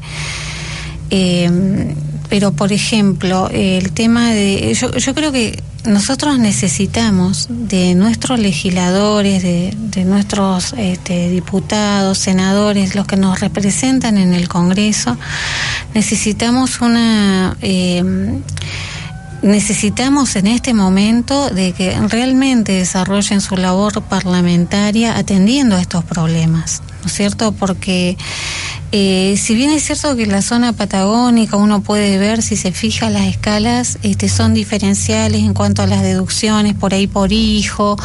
eh, 1.10 1.96
pero 2.32 2.54
por 2.54 2.72
ejemplo, 2.72 3.50
el 3.52 3.92
tema 3.92 4.30
de, 4.32 4.74
yo, 4.74 4.96
yo 4.96 5.14
creo 5.14 5.34
que 5.34 5.62
nosotros 5.84 6.40
necesitamos 6.40 7.48
de 7.50 7.94
nuestros 7.94 8.40
legisladores, 8.40 9.44
de, 9.44 10.06
nuestros 10.06 10.72
este, 10.78 11.30
diputados, 11.30 12.18
senadores, 12.18 12.96
los 12.96 13.06
que 13.06 13.18
nos 13.18 13.42
representan 13.42 14.18
en 14.18 14.34
el 14.34 14.48
Congreso, 14.48 15.18
necesitamos 15.94 16.80
una... 16.80 17.58
Eh, 17.62 18.02
necesitamos 19.42 20.38
en 20.38 20.48
este 20.48 20.74
momento 20.74 21.50
de 21.50 21.74
que 21.74 22.00
realmente 22.08 22.72
desarrollen 22.72 23.42
su 23.42 23.58
labor 23.58 24.02
parlamentaria 24.04 25.18
atendiendo 25.18 25.76
a 25.76 25.82
estos 25.82 26.06
problemas, 26.06 26.82
¿no 27.02 27.08
es 27.08 27.14
cierto? 27.14 27.52
Porque 27.52 28.18
eh, 28.94 29.38
si 29.38 29.56
bien 29.56 29.70
es 29.72 29.84
cierto 29.84 30.16
que 30.18 30.26
la 30.26 30.42
zona 30.42 30.74
patagónica 30.74 31.56
uno 31.56 31.82
puede 31.82 32.18
ver, 32.18 32.42
si 32.42 32.58
se 32.58 32.74
fija 32.74 33.10
las 33.10 33.24
escalas, 33.28 33.98
este, 34.04 34.28
son 34.28 34.54
diferenciales 34.54 35.42
en 35.42 35.54
cuanto 35.54 35.82
a 35.82 35.88
las 35.88 36.02
deducciones 36.02 36.74
por 36.74 36.94
ahí 36.94 37.08
por 37.08 37.32
hijo, 37.32 37.98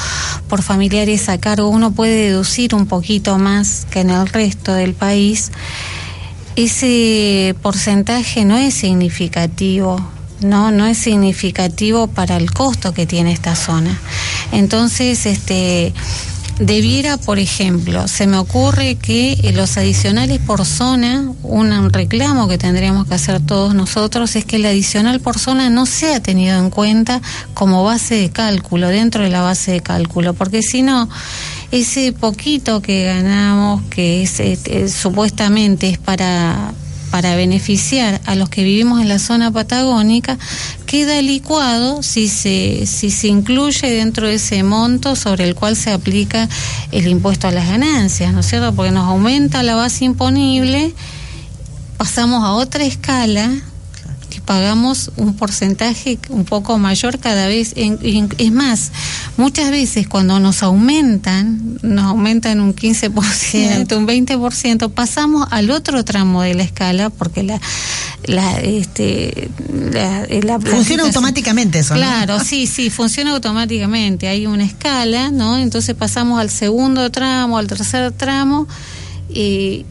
por 0.49 0.63
familiares 0.63 1.29
a 1.29 1.39
cargo, 1.39 1.69
uno 1.69 1.91
puede 1.91 2.29
deducir 2.29 2.75
un 2.75 2.87
poquito 2.87 3.37
más 3.39 3.87
que 3.91 4.01
en 4.01 4.11
el 4.11 4.29
resto 4.29 4.75
del 4.75 4.95
país. 4.95 5.51
Ese 6.55 7.55
porcentaje 7.63 8.45
no 8.45 8.57
es 8.57 8.75
significativo 8.75 10.01
no 10.41 10.71
no 10.71 10.87
es 10.87 10.99
significativo 10.99 12.09
para 12.09 12.37
el 12.37 12.53
costo 12.53 12.93
que 12.93 13.07
tiene 13.07 13.33
esta 13.33 13.57
zona 13.57 13.99
entonces 14.53 15.25
este 15.25 15.95
debiera, 16.59 17.19
por 17.19 17.39
ejemplo, 17.39 18.09
se 18.09 18.27
me 18.27 18.39
ocurre 18.39 18.97
que 18.97 19.53
los 19.55 19.77
adicionales 19.77 20.39
por 20.41 20.65
zona, 20.65 21.31
un 21.43 21.93
reclamo 21.93 22.49
que 22.49 22.59
tendríamos 22.59 23.07
que 23.07 23.15
hacer 23.15 23.41
todos 23.41 23.75
nosotros 23.75 24.37
es 24.37 24.45
que 24.45 24.57
el 24.57 24.67
adicional 24.67 25.21
por 25.21 25.39
zona 25.39 25.69
no 25.71 25.87
sea 25.87 26.21
tenido 26.21 26.59
en 26.59 26.71
cuenta 26.71 27.21
como 27.55 27.85
base 27.85 28.15
de 28.15 28.31
cálculo, 28.31 28.89
dentro 28.89 29.23
de 29.23 29.31
la 29.31 29.43
base 29.43 29.73
de 29.73 29.81
cálculo, 29.81 30.35
porque 30.35 30.63
si 30.63 30.83
no, 30.83 31.09
ese 31.73 32.13
poquito 32.13 32.81
que 32.81 33.05
ganamos, 33.05 33.83
que 33.91 34.23
es, 34.23 34.93
supuestamente 34.93 35.91
es 35.91 35.99
para 35.99 36.73
para 37.17 37.35
beneficiar 37.35 38.21
a 38.27 38.35
los 38.35 38.51
que 38.51 38.63
vivimos 38.63 39.01
en 39.01 39.09
la 39.09 39.19
zona 39.19 39.51
patagónica 39.51 40.37
queda 40.85 41.23
licuado 41.23 42.03
si 42.03 42.29
se, 42.29 42.85
si 42.85 43.11
se 43.11 43.29
incluye 43.29 43.89
dentro 43.89 44.27
de 44.27 44.35
ese 44.35 44.63
monto 44.63 45.17
sobre 45.17 45.45
el 45.45 45.55
cual 45.55 45.77
se 45.77 45.93
aplica 45.93 46.47
el 46.93 47.07
impuesto 47.07 47.49
a 47.49 47.53
las 47.53 47.69
ganancias, 47.69 48.35
¿no 48.35 48.41
es 48.41 48.47
cierto? 48.49 48.75
Porque 48.75 48.91
nos 48.91 49.09
aumenta 49.09 49.63
la 49.63 49.77
base 49.77 50.05
imponible, 50.05 50.93
pasamos 51.97 52.45
a 52.45 52.53
otra 52.53 52.85
escala 52.85 53.51
pagamos 54.47 55.11
un 55.17 55.35
porcentaje 55.35 56.19
un 56.31 56.45
poco 56.45 56.79
mayor 56.79 57.19
cada 57.19 57.47
vez. 57.49 57.75
es 57.77 58.53
más, 58.53 58.93
muchas 59.37 59.71
veces 59.71 60.09
cuando 60.09 60.41
nos 60.41 60.63
aumentan, 60.63 61.79
nos 61.83 62.05
aumentan 62.05 62.61
un 62.61 62.75
15%, 62.75 63.97
un 63.97 64.07
20%, 64.07 64.91
pasamos 64.91 65.47
al 65.51 65.71
otro 65.71 66.05
tramo 66.05 66.43
de 66.43 66.55
la 66.55 66.63
escala 66.63 67.11
porque 67.11 67.43
la... 67.43 67.61
la, 68.25 68.59
este, 68.61 69.49
la, 69.93 70.59
funciona 70.61 71.05
automáticamente 71.05 71.81
eso. 71.81 71.95
Claro, 71.95 72.41
sí, 72.41 72.67
sí, 72.67 72.91
funciona 72.91 73.33
automáticamente. 73.33 74.29
Hay 74.29 74.47
una 74.47 74.65
escala, 74.65 75.31
¿no? 75.31 75.59
Entonces 75.59 75.95
pasamos 75.95 76.41
al 76.41 76.51
segundo 76.51 77.11
tramo, 77.11 77.59
al 77.59 77.67
tercer 77.67 78.13
tramo. 78.13 78.67
Y, 79.29 79.85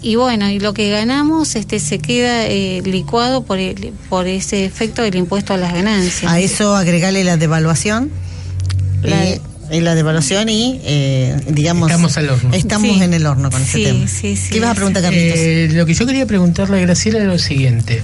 y 0.00 0.16
bueno, 0.16 0.48
y 0.48 0.60
lo 0.60 0.74
que 0.74 0.90
ganamos 0.90 1.56
este 1.56 1.80
se 1.80 1.98
queda 1.98 2.46
eh, 2.46 2.82
licuado 2.84 3.42
por, 3.42 3.58
el, 3.58 3.92
por 4.08 4.26
ese 4.26 4.64
efecto 4.64 5.02
del 5.02 5.16
impuesto 5.16 5.54
a 5.54 5.56
las 5.56 5.72
ganancias. 5.72 6.30
A 6.30 6.38
eso 6.38 6.76
agregarle 6.76 7.24
la 7.24 7.36
devaluación. 7.36 8.10
La, 9.02 9.24
y, 9.70 9.80
la 9.80 9.94
devaluación 9.94 10.48
y, 10.48 10.80
eh, 10.84 11.36
digamos... 11.48 11.90
Estamos 11.90 12.16
al 12.16 12.30
horno. 12.30 12.54
Estamos 12.54 13.00
en 13.00 13.14
el 13.14 13.26
horno 13.26 13.50
con 13.50 13.62
ese 13.62 13.84
tema. 13.84 14.08
Sí, 14.08 14.36
sí, 14.36 14.50
¿Qué 14.50 14.56
ibas 14.56 14.70
a 14.70 14.74
preguntar, 14.74 15.02
Carlitos? 15.02 15.38
Eh, 15.38 15.68
lo 15.72 15.86
que 15.86 15.94
yo 15.94 16.06
quería 16.06 16.26
preguntarle 16.26 16.78
a 16.78 16.80
Graciela 16.80 17.18
es 17.18 17.26
lo 17.26 17.38
siguiente. 17.38 18.02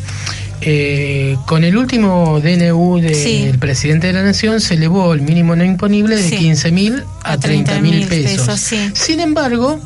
con 1.46 1.64
el 1.64 1.76
último 1.76 2.40
DNU 2.40 3.00
del 3.00 3.58
presidente 3.58 4.08
de 4.08 4.12
la 4.12 4.22
Nación 4.22 4.60
se 4.60 4.74
elevó 4.74 5.12
el 5.14 5.22
mínimo 5.22 5.56
no 5.56 5.64
imponible 5.64 6.16
de 6.16 6.30
15 6.30 6.72
mil 6.72 7.02
a 7.22 7.38
30 7.38 7.80
mil 7.80 8.06
pesos. 8.06 8.72
Sin 8.94 9.20
embargo, 9.20 9.80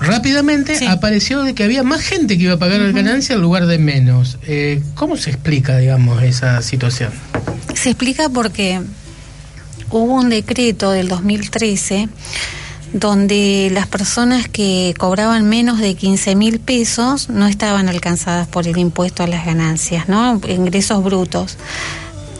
rápidamente 0.00 0.86
apareció 0.88 1.42
de 1.42 1.54
que 1.54 1.62
había 1.62 1.82
más 1.82 2.00
gente 2.00 2.36
que 2.38 2.44
iba 2.44 2.54
a 2.54 2.58
pagar 2.58 2.80
la 2.80 2.92
ganancia 2.92 3.34
en 3.34 3.42
lugar 3.42 3.66
de 3.66 3.78
menos. 3.78 4.38
Eh, 4.46 4.82
¿Cómo 4.94 5.16
se 5.16 5.30
explica, 5.30 5.78
digamos, 5.78 6.22
esa 6.22 6.60
situación? 6.62 7.12
Se 7.74 7.90
explica 7.90 8.28
porque 8.28 8.80
hubo 9.90 10.14
un 10.14 10.28
decreto 10.30 10.90
del 10.90 11.08
2013 11.08 12.08
donde 12.92 13.70
las 13.72 13.86
personas 13.86 14.48
que 14.48 14.94
cobraban 14.98 15.48
menos 15.48 15.78
de 15.78 15.94
15 15.94 16.34
mil 16.34 16.58
pesos 16.58 17.28
no 17.28 17.46
estaban 17.46 17.88
alcanzadas 17.88 18.48
por 18.48 18.66
el 18.66 18.78
impuesto 18.78 19.22
a 19.22 19.26
las 19.26 19.46
ganancias, 19.46 20.08
¿no? 20.08 20.40
Ingresos 20.48 21.02
brutos. 21.04 21.56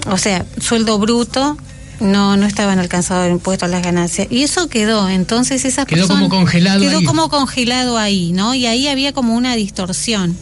O 0.07 0.19
sea, 0.19 0.45
sueldo 0.61 0.99
bruto 0.99 1.57
no 2.01 2.37
no 2.37 2.47
estaban 2.47 2.79
alcanzados 2.79 3.27
el 3.27 3.33
impuesto 3.33 3.67
a 3.67 3.69
las 3.69 3.83
ganancias. 3.83 4.27
Y 4.31 4.43
eso 4.43 4.69
quedó. 4.69 5.09
Entonces 5.09 5.65
esas 5.65 5.87
quedó 5.87 6.09
como 6.09 6.29
congelado 6.29 6.81
quedó 6.81 7.05
como 7.05 7.29
congelado 7.29 7.99
ahí 7.99 8.33
no 8.33 8.55
y 8.55 8.67
ahí 8.67 8.89
había 8.89 9.13
como 9.13 9.35
una 9.35 9.55
distorsión 9.55 10.37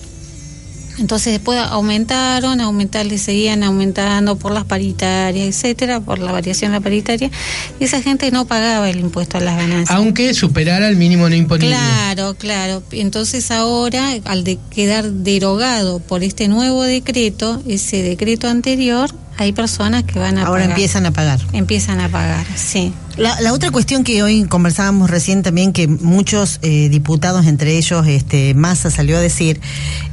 entonces 0.98 1.32
después 1.32 1.58
aumentaron, 1.58 2.60
aumentarle, 2.60 3.18
seguían 3.18 3.62
aumentando 3.62 4.36
por 4.36 4.52
las 4.52 4.64
paritarias, 4.64 5.46
etcétera, 5.46 6.00
por 6.00 6.18
la 6.18 6.32
variación 6.32 6.72
de 6.72 6.78
la 6.78 6.82
paritaria, 6.82 7.30
y 7.78 7.84
esa 7.84 8.02
gente 8.02 8.30
no 8.30 8.46
pagaba 8.46 8.88
el 8.90 9.00
impuesto 9.00 9.38
a 9.38 9.40
las 9.40 9.56
ganancias. 9.56 9.90
Aunque 9.90 10.34
superara 10.34 10.88
el 10.88 10.96
mínimo 10.96 11.28
no 11.28 11.34
imponible. 11.34 11.74
Claro, 11.74 12.34
claro. 12.34 12.82
Entonces 12.92 13.50
ahora, 13.50 14.14
al 14.24 14.44
de 14.44 14.58
quedar 14.70 15.10
derogado 15.10 15.98
por 16.00 16.22
este 16.22 16.48
nuevo 16.48 16.82
decreto, 16.82 17.62
ese 17.66 18.02
decreto 18.02 18.48
anterior, 18.48 19.10
hay 19.36 19.52
personas 19.52 20.02
que 20.02 20.18
van 20.18 20.36
a 20.38 20.46
Ahora 20.46 20.64
empiezan 20.64 21.06
a 21.06 21.12
pagar. 21.12 21.40
Empiezan 21.52 22.00
a 22.00 22.08
pagar, 22.08 22.46
sí. 22.56 22.92
La, 23.18 23.52
otra 23.52 23.72
cuestión 23.72 24.04
que 24.04 24.22
hoy 24.22 24.44
conversábamos 24.44 25.10
recién 25.10 25.42
también, 25.42 25.72
que 25.72 25.88
muchos 25.88 26.60
eh, 26.62 26.88
diputados, 26.88 27.46
entre 27.46 27.76
ellos 27.76 28.06
este 28.06 28.54
Massa, 28.54 28.92
salió 28.92 29.16
a 29.16 29.20
decir 29.20 29.60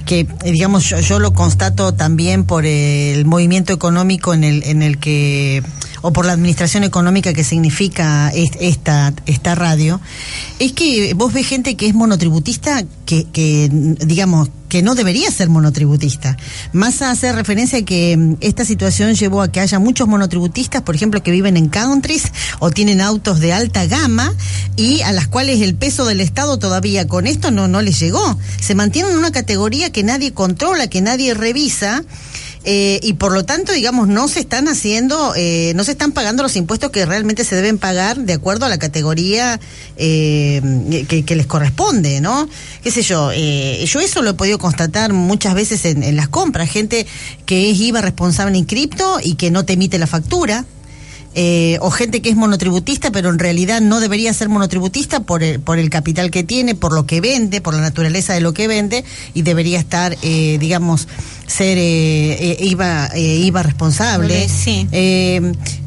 que, 0.08 0.28
digamos, 0.44 0.90
yo, 0.90 1.00
yo, 1.00 1.20
lo 1.20 1.32
constato 1.32 1.94
también 1.94 2.46
por 2.46 2.66
el 2.66 3.26
movimiento 3.26 3.74
económico 3.74 4.34
en 4.34 4.44
el, 4.44 4.64
en 4.64 4.82
el 4.82 4.98
que, 4.98 5.62
o 6.06 6.14
por 6.14 6.28
la 6.28 6.34
administración 6.34 6.84
económica 6.84 7.34
que 7.34 7.44
significa 7.44 8.30
esta, 8.30 9.12
esta 9.26 9.56
radio, 9.56 10.00
es 10.60 10.72
que 10.74 11.16
vos 11.16 11.34
ves 11.34 11.48
gente 11.48 11.76
que 11.76 11.88
es 11.88 11.96
monotributista 11.96 12.84
que, 13.08 13.24
que 13.24 13.70
digamos, 13.72 14.50
que 14.70 14.84
no 14.84 14.94
debería 14.94 15.32
ser 15.32 15.50
monotributista. 15.50 16.38
Más 16.74 17.02
hace 17.02 17.32
referencia 17.32 17.80
a 17.80 17.82
que 17.82 18.16
mm, 18.18 18.36
esta 18.42 18.66
situación 18.66 19.16
llevó 19.16 19.42
a 19.42 19.52
que 19.52 19.62
haya 19.62 19.80
muchos 19.80 20.08
monotributistas, 20.08 20.84
por 20.84 20.94
ejemplo, 20.94 21.24
que 21.24 21.32
viven 21.32 21.58
en 21.58 21.70
countries 21.70 22.32
o 22.60 22.70
tienen 22.70 23.02
autos 23.02 23.40
de 23.40 23.54
alta 23.54 23.88
gama 23.88 24.32
y 24.76 25.02
a 25.02 25.12
las 25.12 25.28
cuales 25.28 25.62
el 25.62 25.74
peso 25.74 26.06
del 26.06 26.22
Estado 26.22 26.60
todavía 26.60 27.08
con 27.08 27.26
esto 27.26 27.50
no, 27.50 27.68
no 27.68 27.82
les 27.82 28.00
llegó. 28.00 28.38
Se 28.62 28.76
mantienen 28.76 29.14
en 29.14 29.18
una 29.18 29.32
categoría 29.32 29.92
que 29.92 30.04
nadie 30.04 30.34
controla, 30.34 30.88
que 30.88 31.02
nadie 31.02 31.34
revisa 31.34 32.04
eh, 32.68 33.00
y 33.04 33.14
por 33.14 33.32
lo 33.32 33.46
tanto, 33.46 33.72
digamos, 33.74 34.08
no 34.08 34.28
se 34.28 34.40
están 34.40 34.68
haciendo, 34.68 35.34
eh, 35.36 35.74
no 35.76 35.84
se 35.84 35.92
están 35.92 36.12
pagando 36.12 36.42
los 36.42 36.56
impuestos 36.56 36.90
que 36.90 37.06
realmente 37.06 37.44
se 37.44 37.56
deben 37.56 37.78
pagar 37.78 38.18
de 38.18 38.34
acuerdo 38.34 38.66
a 38.66 38.70
la 38.70 38.80
categoría 38.80 39.60
eh, 39.98 41.06
que, 41.08 41.36
les 41.36 41.46
corresponde, 41.46 42.22
¿no? 42.22 42.50
¿Qué 42.84 42.90
sé 42.90 43.04
yo? 43.04 43.32
yo 43.32 44.00
eso 44.00 44.22
lo 44.22 44.32
he 44.32 44.34
podido 44.34 44.58
constatar 44.58 45.14
muchas 45.14 45.54
veces 45.54 45.86
en, 45.86 46.02
en 46.02 46.16
las 46.16 46.28
compras, 46.28 46.70
gente 46.70 47.06
que 47.46 47.70
es 47.70 47.80
IVA 47.80 48.02
responsable 48.02 48.58
en 48.58 48.66
cripto 48.66 49.20
y 49.22 49.36
que 49.36 49.52
no 49.52 49.64
te 49.64 49.74
emite 49.74 50.00
la 50.00 50.08
factura. 50.08 50.66
Eh, 51.38 51.78
o 51.82 51.92
gente 51.92 52.22
que 52.22 52.30
es 52.30 52.36
monotributista, 52.38 53.12
pero 53.12 53.30
en 53.30 53.40
realidad 53.40 53.82
no 53.82 54.00
debería 54.00 54.34
ser 54.34 54.48
monotributista 54.48 55.20
por 55.20 55.44
el, 55.44 55.60
por 55.60 55.80
el 55.80 55.90
capital 55.90 56.32
que 56.32 56.44
tiene, 56.44 56.76
por 56.76 56.94
lo 56.94 57.06
que 57.06 57.20
vende, 57.20 57.60
por 57.60 57.74
la 57.74 57.82
naturaleza 57.82 58.34
de 58.34 58.40
lo 58.40 58.54
que 58.54 58.70
vende, 58.70 59.04
y 59.34 59.42
debería 59.42 59.78
estar, 59.78 60.18
eh, 60.22 60.58
digamos, 60.60 61.10
ser 61.46 61.78
eh, 61.78 62.58
IVA, 62.62 63.12
IVA 63.18 63.64
responsable. 63.64 64.48
Sí. 64.48 64.88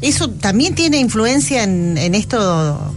¿Eso 0.01 0.29
también 0.29 0.75
tiene 0.75 0.97
influencia 0.99 1.63
en, 1.63 1.97
en 1.97 2.13
esto, 2.13 2.93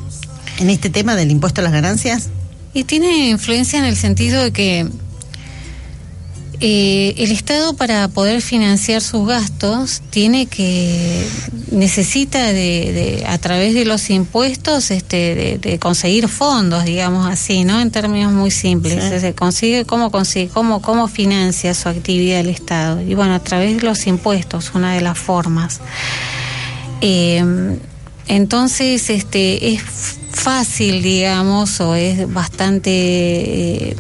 en 0.59 0.69
este 0.69 0.91
tema 0.91 1.17
del 1.17 1.31
impuesto 1.31 1.63
a 1.63 1.65
las 1.65 1.73
ganancias? 1.73 2.29
Y 2.75 2.85
tiene 2.85 3.29
influencia 3.29 3.79
en 3.79 3.85
el 3.85 3.97
sentido 3.97 4.43
de 4.43 4.53
que 4.53 4.89
eh, 6.65 7.15
el 7.17 7.33
Estado 7.33 7.75
para 7.75 8.07
poder 8.07 8.41
financiar 8.41 9.03
sus 9.03 9.27
gastos 9.27 10.01
tiene 10.11 10.47
que 10.47 11.27
necesita 11.73 12.53
de, 12.53 13.25
a 13.27 13.37
través 13.39 13.75
de 13.75 13.85
los 13.85 14.11
impuestos 14.11 14.93
este 14.93 15.59
de, 15.61 15.79
conseguir 15.81 16.29
fondos 16.29 16.85
digamos 16.85 17.27
así 17.27 17.65
no 17.65 17.81
en 17.81 17.91
términos 17.91 18.33
muy 18.33 18.53
simples. 18.53 19.03
Se 19.21 19.35
consigue 19.35 19.85
cómo 19.85 20.13
consigue 20.13 20.51
cómo 20.51 20.81
cómo 20.81 21.09
financia 21.09 21.75
su 21.75 21.89
actividad 21.89 22.39
el 22.39 22.51
Estado 22.51 23.01
y 23.01 23.15
bueno 23.15 23.35
a 23.35 23.41
través 23.41 23.79
de 23.79 23.83
los 23.83 24.07
impuestos 24.07 24.71
una 24.73 24.95
de 24.95 25.01
las 25.01 25.19
formas. 25.19 25.81
Eh, 27.01 27.43
entonces 28.29 29.11
este 29.11 29.73
es 29.73 29.83
fácil 30.31 31.03
digamos 31.03 31.81
o 31.81 31.97
es 31.97 32.33
bastante 32.33 32.91
eh, 33.91 33.97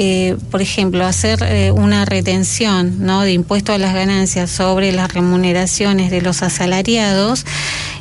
eh, 0.00 0.36
por 0.52 0.62
ejemplo, 0.62 1.04
hacer 1.04 1.42
eh, 1.42 1.72
una 1.72 2.04
retención 2.04 3.04
¿no? 3.04 3.22
de 3.22 3.32
impuesto 3.32 3.72
a 3.72 3.78
las 3.78 3.94
ganancias 3.94 4.48
sobre 4.48 4.92
las 4.92 5.12
remuneraciones 5.12 6.12
de 6.12 6.22
los 6.22 6.44
asalariados 6.44 7.44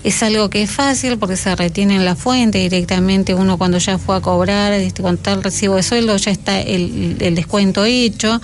es 0.03 0.21
algo 0.21 0.51
que 0.51 0.61
es 0.61 0.69
fácil 0.69 1.17
porque 1.17 1.37
se 1.37 1.55
retiene 1.55 1.95
en 1.95 2.05
la 2.05 2.15
fuente 2.15 2.59
directamente 2.59 3.33
uno 3.33 3.57
cuando 3.57 3.79
ya 3.79 3.97
fue 3.97 4.15
a 4.15 4.21
cobrar, 4.21 4.73
este, 4.73 5.01
con 5.01 5.17
tal 5.17 5.41
recibo 5.41 5.75
de 5.75 5.81
sueldo 5.81 6.15
ya 6.17 6.29
está 6.29 6.61
el, 6.61 7.17
el 7.19 7.33
descuento 7.33 7.83
hecho 7.83 8.39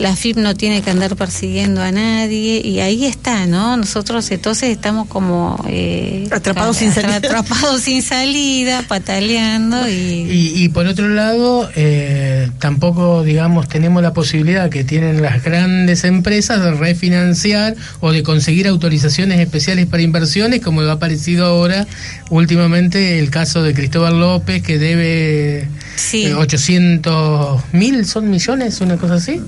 la 0.00 0.16
FIP 0.16 0.38
no 0.38 0.56
tiene 0.56 0.80
que 0.80 0.90
andar 0.90 1.14
persiguiendo 1.14 1.82
a 1.82 1.92
nadie 1.92 2.62
y 2.64 2.80
ahí 2.80 3.04
está, 3.04 3.46
¿no? 3.46 3.76
Nosotros 3.76 4.30
entonces 4.30 4.70
estamos 4.70 5.06
como 5.08 5.62
eh, 5.68 6.26
atrapados 6.32 6.78
sin 6.78 6.90
salida, 6.90 7.16
atrapados 7.16 7.82
sin 7.82 8.02
salida, 8.02 8.82
pataleando 8.88 9.88
y... 9.88 10.52
y, 10.56 10.68
por 10.70 10.86
otro 10.86 11.08
lado 11.08 11.68
eh, 11.76 12.48
tampoco 12.58 13.22
digamos 13.22 13.68
tenemos 13.68 14.02
la 14.02 14.14
posibilidad 14.14 14.70
que 14.70 14.84
tienen 14.84 15.20
las 15.20 15.44
grandes 15.44 16.04
empresas 16.04 16.62
de 16.62 16.70
refinanciar 16.72 17.76
o 18.00 18.10
de 18.10 18.22
conseguir 18.22 18.68
autorizaciones 18.68 19.38
especiales 19.38 19.84
para 19.86 20.02
inversiones 20.02 20.60
como 20.60 20.80
ha 20.80 20.92
aparecido 20.92 21.44
ahora 21.44 21.86
últimamente 22.30 23.18
el 23.18 23.28
caso 23.28 23.62
de 23.62 23.74
Cristóbal 23.74 24.18
López 24.18 24.62
que 24.62 24.78
debe 24.78 25.68
Sí. 26.00 26.24
Eh, 26.26 26.34
800 26.34 27.62
mil 27.72 28.06
son 28.06 28.30
millones, 28.30 28.80
una 28.80 28.96
cosa 28.96 29.14
así. 29.14 29.40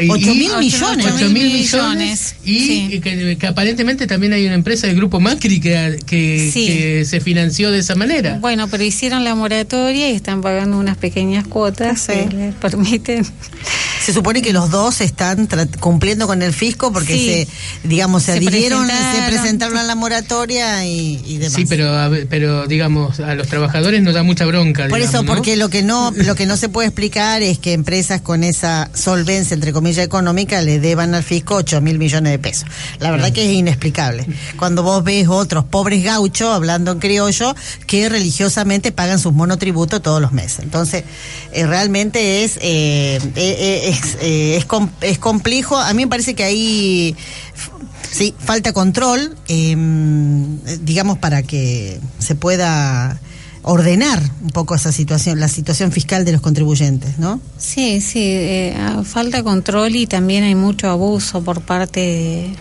Y- 0.00 0.08
Ocho 0.10 0.30
y- 0.32 0.38
mil 0.38 0.56
millones. 0.58 1.06
ocho 1.14 1.30
mil 1.30 1.52
millones. 1.52 2.34
Y 2.44 2.58
Sí. 2.90 3.00
que, 3.02 3.36
que 3.38 3.46
aparentemente 3.46 4.06
también 4.06 4.32
hay 4.32 4.44
una 4.46 4.54
empresa 4.54 4.86
del 4.86 4.96
grupo 4.96 5.20
Macri 5.20 5.60
que, 5.60 5.98
que, 6.06 6.50
Sí. 6.52 6.66
que 6.66 7.04
se 7.04 7.20
financió 7.20 7.70
de 7.70 7.78
esa 7.78 7.94
manera. 7.94 8.38
Bueno, 8.40 8.68
pero 8.68 8.82
hicieron 8.82 9.22
la 9.24 9.34
moratoria 9.34 10.10
y 10.10 10.14
están 10.14 10.40
pagando 10.42 10.78
unas 10.78 10.96
pequeñas 10.96 11.46
cuotas, 11.46 12.02
Sí. 12.02 12.12
eh, 12.12 12.28
les 12.32 12.54
permiten. 12.56 13.24
Se 14.04 14.12
supone 14.12 14.42
que 14.42 14.52
los 14.52 14.70
dos 14.70 15.00
están 15.00 15.48
tra- 15.48 15.68
cumpliendo 15.78 16.26
con 16.26 16.42
el 16.42 16.52
fisco 16.52 16.92
porque 16.92 17.12
Sí. 17.14 17.26
se, 17.82 17.88
digamos, 17.88 18.22
se, 18.24 18.32
Se 18.32 18.38
adhirieron, 18.38 18.86
se 18.86 19.22
presentaron. 19.28 19.78
a 19.78 19.82
la 19.84 19.94
moratoria 19.94 20.84
y, 20.84 21.20
y 21.26 21.38
demás. 21.38 21.54
Sí, 21.54 21.64
pero, 21.68 21.96
a 21.98 22.10
pero 22.28 22.66
digamos, 22.66 23.20
a 23.20 23.34
los 23.34 23.48
trabajadores 23.48 24.02
nos 24.02 24.14
da 24.14 24.22
mucha 24.22 24.44
bronca. 24.44 24.88
Por 24.88 24.98
digamos, 24.98 25.14
eso, 25.14 25.22
¿no? 25.22 25.34
porque 25.34 25.56
lo 25.56 25.68
que 25.70 25.82
no 25.82 26.12
lo 26.14 26.34
que 26.34 26.46
no 26.46 26.56
se 26.56 26.68
puede 26.68 26.88
explicar 26.88 27.42
es 27.42 27.58
que 27.58 27.72
empresas 27.72 28.20
con 28.20 28.44
esa 28.44 28.90
solvencia, 28.94 29.54
entre 29.54 29.72
comillas, 29.72 30.04
económica, 30.04 30.60
le 30.62 30.80
deban 30.80 31.14
al 31.14 31.22
fisco 31.22 31.54
8 31.56 31.80
mil 31.80 31.98
millones 31.98 32.32
de 32.32 32.38
pesos. 32.38 32.68
La 32.98 33.10
verdad 33.10 33.32
que 33.32 33.44
es 33.46 33.52
inexplicable. 33.52 34.26
Cuando 34.58 34.82
vos 34.82 35.04
ves 35.04 35.28
otros 35.28 35.64
pobres 35.64 36.02
gauchos, 36.04 36.48
hablando 36.54 36.92
en 36.92 36.98
criollo, 36.98 37.54
que 37.86 38.08
religiosamente 38.08 38.92
pagan 38.92 39.18
sus 39.18 39.32
monotributos 39.32 40.02
todos 40.02 40.20
los 40.20 40.32
meses. 40.32 40.60
Entonces, 40.60 41.04
eh, 41.52 41.66
realmente 41.66 42.44
es, 42.44 42.56
eh, 42.60 43.18
eh, 43.22 43.30
eh, 43.36 43.91
es, 43.92 44.16
eh, 44.20 44.56
es, 44.56 44.64
com- 44.64 44.90
es 45.00 45.18
complejo. 45.18 45.76
A 45.76 45.92
mí 45.94 46.04
me 46.04 46.08
parece 46.08 46.34
que 46.34 46.44
ahí... 46.44 47.16
Sí, 48.10 48.34
falta 48.38 48.74
control, 48.74 49.36
eh, 49.48 49.74
digamos, 50.82 51.16
para 51.16 51.42
que 51.42 51.98
se 52.18 52.34
pueda 52.34 53.18
ordenar 53.62 54.20
un 54.42 54.50
poco 54.50 54.74
esa 54.74 54.92
situación, 54.92 55.40
la 55.40 55.48
situación 55.48 55.92
fiscal 55.92 56.24
de 56.26 56.32
los 56.32 56.42
contribuyentes, 56.42 57.18
¿no? 57.18 57.40
Sí, 57.56 58.02
sí, 58.02 58.20
eh, 58.22 58.76
ah, 58.78 59.02
falta 59.02 59.42
control 59.42 59.96
y 59.96 60.06
también 60.06 60.44
hay 60.44 60.54
mucho 60.54 60.90
abuso 60.90 61.42
por 61.42 61.62
parte 61.62 62.00
de, 62.00 62.54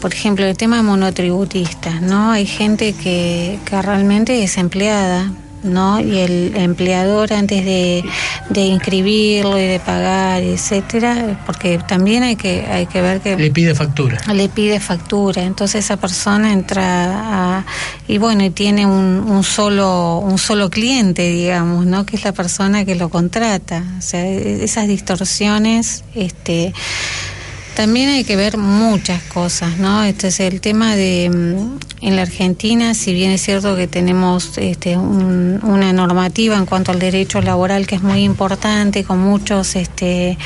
por 0.00 0.12
ejemplo, 0.12 0.44
el 0.44 0.56
tema 0.56 0.78
de 0.78 0.82
monotributistas, 0.82 2.02
¿no? 2.02 2.32
Hay 2.32 2.46
gente 2.46 2.94
que, 2.94 3.60
que 3.64 3.80
realmente 3.82 4.42
es 4.42 4.56
empleada, 4.58 5.30
¿no? 5.62 6.00
Y 6.00 6.18
el 6.18 6.52
empleador 6.56 7.32
antes 7.32 7.64
de, 7.64 8.04
de 8.50 8.60
inscribirlo 8.62 9.58
y 9.58 9.62
de 9.66 9.80
pagar, 9.80 10.42
etcétera, 10.42 11.40
porque 11.46 11.78
también 11.88 12.22
hay 12.22 12.36
que 12.36 12.64
hay 12.66 12.86
que 12.86 13.00
ver 13.02 13.20
que 13.20 13.36
Le 13.36 13.50
pide 13.50 13.74
factura. 13.74 14.18
le 14.32 14.48
pide 14.48 14.78
factura, 14.80 15.42
entonces 15.42 15.84
esa 15.84 15.96
persona 15.96 16.52
entra 16.52 17.58
a, 17.58 17.64
y 18.06 18.18
bueno 18.18 18.44
y 18.44 18.50
tiene 18.50 18.86
un, 18.86 19.24
un 19.28 19.42
solo 19.42 20.18
un 20.18 20.38
solo 20.38 20.70
cliente, 20.70 21.28
digamos, 21.30 21.86
¿no? 21.86 22.06
Que 22.06 22.16
es 22.16 22.24
la 22.24 22.32
persona 22.32 22.84
que 22.84 22.94
lo 22.94 23.08
contrata, 23.08 23.82
o 23.98 24.02
sea, 24.02 24.24
e- 24.26 24.64
esas 24.64 24.86
distorsiones, 24.88 26.04
este 26.14 26.72
también 27.78 28.08
hay 28.08 28.24
que 28.24 28.34
ver 28.34 28.58
muchas 28.58 29.22
cosas, 29.22 29.78
¿no? 29.78 30.02
Este 30.02 30.26
es 30.28 30.40
el 30.40 30.60
tema 30.60 30.96
de 30.96 31.30
mm, 31.32 31.78
en 32.06 32.16
la 32.16 32.22
Argentina, 32.22 32.92
si 32.92 33.14
bien 33.14 33.30
es 33.30 33.40
cierto 33.40 33.76
que 33.76 33.86
tenemos 33.86 34.58
este, 34.58 34.96
un- 34.96 35.60
una 35.62 35.92
normativa 35.92 36.56
en 36.56 36.66
cuanto 36.66 36.90
al 36.90 36.98
derecho 36.98 37.40
laboral 37.40 37.86
que 37.86 37.94
es 37.94 38.02
muy 38.02 38.24
importante, 38.24 39.04
con 39.04 39.20
muchos 39.20 39.76
este 39.76 40.36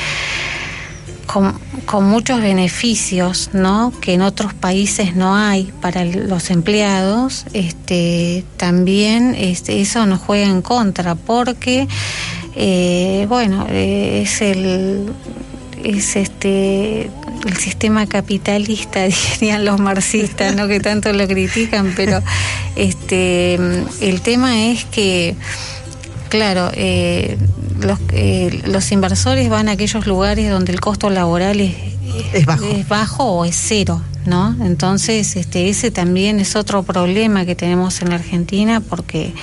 con, 1.27 1.59
con 1.87 2.05
muchos 2.07 2.43
beneficios, 2.43 3.49
¿no? 3.55 3.95
Que 4.03 4.13
en 4.13 4.21
otros 4.21 4.53
países 4.53 5.17
no 5.17 5.35
hay 5.35 5.73
para 5.81 6.05
los 6.05 6.51
empleados, 6.51 7.47
este, 7.55 8.45
también 8.59 9.35
este, 9.39 9.81
eso 9.81 10.05
nos 10.05 10.21
juega 10.21 10.49
en 10.49 10.61
contra, 10.61 11.15
porque, 11.15 11.89
eh, 12.57 13.25
bueno, 13.31 13.65
eh, 13.71 14.21
es 14.27 14.43
el 14.43 15.07
es 15.85 16.17
este 16.17 17.11
el 17.47 17.57
sistema 17.59 18.07
capitalista 18.07 19.01
dirían 19.41 19.65
los 19.65 19.81
marxistas 19.81 20.55
no 20.55 20.69
que 20.69 20.81
tanto 20.81 21.13
lo 21.13 21.27
critican 21.27 21.93
pero 21.97 22.23
este 22.77 23.55
el 24.01 24.21
tema 24.23 24.67
es 24.67 24.85
que 24.85 25.37
Claro, 26.33 26.71
eh, 26.73 27.37
los, 27.79 27.99
eh, 28.11 28.63
los 28.65 28.91
inversores 28.91 29.51
van 29.51 29.69
a 29.69 29.73
aquellos 29.73 30.07
lugares 30.07 30.51
donde 30.51 30.73
el 30.73 30.81
costo 30.81 31.11
laboral 31.11 31.61
es, 31.61 31.75
Es 32.33 32.47
bajo. 32.47 32.65
es 32.65 32.89
bajo 32.89 33.25
o 33.25 33.45
es 33.45 33.55
cero, 33.55 34.01
¿no? 34.25 34.57
Entonces, 34.65 35.37
este, 35.37 35.69
ese 35.69 35.91
también 35.91 36.41
es 36.41 36.57
otro 36.57 36.85
problema 36.85 37.45
que 37.45 37.55
tenemos 37.55 38.01
en 38.01 38.09
la 38.09 38.15
Argentina 38.15 38.81
porque 38.81 39.35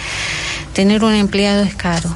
tener 0.74 1.04
un 1.04 1.14
empleado 1.14 1.62
es 1.62 1.76
caro. 1.76 2.10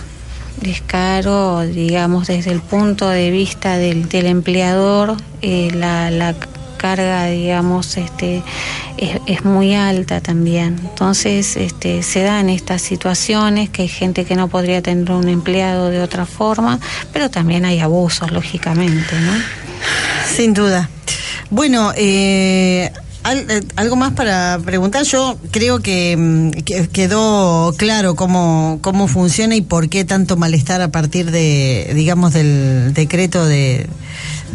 Es 0.66 0.82
caro, 0.82 1.62
digamos, 1.62 2.28
desde 2.28 2.52
el 2.52 2.62
punto 2.62 3.10
de 3.10 3.32
vista 3.32 3.78
del, 3.78 4.08
del 4.08 4.28
empleador, 4.28 5.18
eh, 5.42 5.70
la, 5.74 6.10
la 6.10 6.36
carga, 6.78 7.28
digamos, 7.28 7.98
este, 7.98 8.44
es, 8.98 9.20
es 9.28 9.46
muy 9.46 9.76
alta 9.76 10.22
también. 10.22 10.80
Entonces, 10.82 11.58
este, 11.58 12.02
se 12.04 12.24
dan 12.24 12.50
estas 12.50 12.82
situaciones 12.82 13.70
que 13.70 13.84
hay 13.84 13.88
gente 13.88 14.26
que 14.26 14.36
no 14.36 14.48
podría 14.48 14.82
tener 14.82 15.12
un 15.12 15.30
empleado 15.30 15.90
de 15.90 16.02
otra 16.02 16.26
forma, 16.26 16.80
pero 17.12 17.30
también 17.30 17.66
hay 17.66 17.80
abusos, 17.80 18.32
lógicamente, 18.32 19.16
¿no? 19.20 19.34
Sin 20.36 20.54
duda. 20.54 20.90
Bueno, 21.50 21.92
eh, 21.96 22.92
eh, 23.26 23.62
algo 23.76 23.96
más 23.96 24.14
para 24.14 24.60
preguntar. 24.64 25.04
Yo 25.04 25.38
creo 25.52 25.80
que, 25.80 26.16
mm, 26.18 26.50
que 26.64 26.88
quedó 26.90 27.74
claro 27.78 28.16
cómo, 28.16 28.80
cómo 28.82 29.08
funciona 29.08 29.56
y 29.56 29.62
por 29.62 29.90
qué 29.90 30.06
tanto 30.06 30.36
malestar 30.38 30.82
a 30.82 30.90
partir 30.90 31.32
de, 31.32 31.92
digamos, 31.96 32.34
del 32.34 32.94
decreto 32.94 33.46
de 33.46 33.88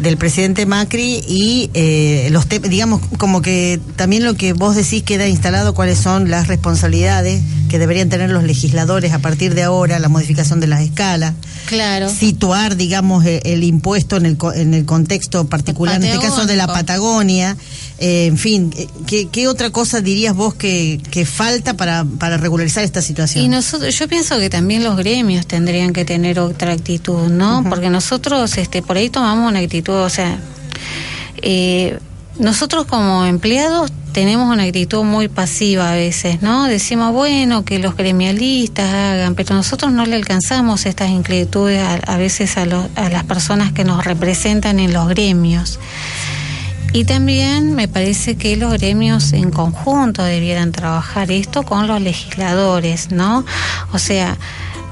del 0.01 0.17
presidente 0.17 0.65
Macri 0.65 1.21
y 1.27 1.69
eh, 1.73 2.29
los 2.31 2.47
digamos 2.49 3.01
como 3.17 3.41
que 3.41 3.79
también 3.95 4.23
lo 4.23 4.35
que 4.35 4.53
vos 4.53 4.75
decís 4.75 5.03
queda 5.03 5.27
instalado 5.27 5.73
cuáles 5.73 5.99
son 5.99 6.29
las 6.29 6.47
responsabilidades 6.47 7.41
que 7.69 7.79
deberían 7.79 8.09
tener 8.09 8.31
los 8.31 8.43
legisladores 8.43 9.13
a 9.13 9.19
partir 9.19 9.53
de 9.55 9.63
ahora 9.63 9.99
la 9.99 10.09
modificación 10.09 10.59
de 10.59 10.67
las 10.67 10.81
escalas 10.81 11.33
Claro. 11.67 12.09
situar, 12.09 12.75
digamos, 12.75 13.25
eh, 13.25 13.41
el 13.45 13.63
impuesto 13.63 14.17
en 14.17 14.25
el, 14.25 14.37
en 14.55 14.73
el 14.73 14.85
contexto 14.85 15.45
particular, 15.45 15.97
en 15.97 16.03
este 16.05 16.19
caso 16.19 16.45
de 16.47 16.55
la 16.55 16.65
Patagonia. 16.65 17.55
Eh, 17.99 18.25
en 18.27 18.37
fin, 18.37 18.73
eh, 18.75 18.87
¿qué, 19.05 19.27
qué 19.27 19.47
otra 19.47 19.69
cosa 19.69 20.01
dirías 20.01 20.33
vos 20.33 20.55
que, 20.55 20.99
que 21.11 21.25
falta 21.25 21.75
para, 21.75 22.05
para 22.05 22.37
regularizar 22.37 22.83
esta 22.83 23.01
situación? 23.01 23.43
Y 23.43 23.49
nosotros, 23.49 23.97
yo 23.99 24.07
pienso 24.07 24.39
que 24.39 24.49
también 24.49 24.83
los 24.83 24.97
gremios 24.97 25.45
tendrían 25.45 25.93
que 25.93 26.05
tener 26.05 26.39
otra 26.39 26.71
actitud, 26.71 27.27
¿no? 27.27 27.63
Porque 27.69 27.89
nosotros, 27.89 28.57
este, 28.57 28.81
por 28.81 28.97
ahí 28.97 29.09
tomamos 29.09 29.49
una 29.49 29.59
actitud, 29.59 29.88
o 29.93 30.09
sea, 30.09 30.37
eh, 31.41 31.97
nosotros 32.37 32.85
como 32.85 33.25
empleados 33.25 33.91
tenemos 34.13 34.51
una 34.51 34.63
actitud 34.63 35.03
muy 35.03 35.27
pasiva 35.27 35.91
a 35.91 35.95
veces, 35.95 36.41
¿no? 36.41 36.65
Decimos, 36.65 37.13
bueno, 37.13 37.63
que 37.63 37.77
los 37.79 37.95
gremialistas 37.95 38.91
hagan, 38.91 39.35
pero 39.35 39.55
nosotros 39.55 39.91
no 39.91 40.05
le 40.05 40.15
alcanzamos 40.15 40.85
estas 40.85 41.09
inquietudes 41.09 41.81
a, 41.81 41.93
a 42.13 42.17
veces 42.17 42.57
a, 42.57 42.65
los- 42.65 42.87
a 42.95 43.09
las 43.09 43.23
personas 43.25 43.71
que 43.71 43.83
nos 43.83 44.03
representan 44.05 44.79
en 44.79 44.93
los 44.93 45.07
gremios. 45.09 45.79
Y 46.91 47.03
también 47.03 47.75
me 47.75 47.87
parece 47.87 48.35
que 48.35 48.57
los 48.57 48.73
gremios 48.73 49.31
en 49.33 49.51
conjunto 49.51 50.23
debieran 50.23 50.71
trabajar 50.71 51.31
esto 51.31 51.61
con 51.61 51.85
los 51.85 52.01
legisladores, 52.01 53.11
¿no? 53.11 53.45
O 53.93 53.99
sea, 53.99 54.37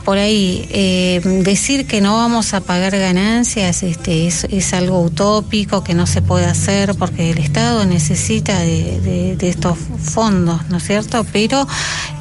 por 0.08 0.18
ahí 0.18 0.66
eh, 0.72 1.20
decir 1.44 1.86
que 1.86 2.00
no 2.00 2.16
vamos 2.16 2.54
a 2.54 2.62
pagar 2.62 2.98
ganancias 2.98 3.84
este, 3.84 4.28
es, 4.28 4.74
algo 4.74 5.02
utópico 5.02 5.84
que 5.84 5.94
no 5.96 6.08
se 6.08 6.22
puede 6.22 6.46
hacer 6.46 6.96
porque 6.96 7.32
el 7.32 7.40
Estado 7.40 7.84
necesita 7.84 8.58
de, 8.58 9.36
estos 9.42 9.78
fondos, 10.02 10.62
¿no 10.70 10.78
es 10.78 10.84
cierto? 10.86 11.26
Pero 11.34 11.68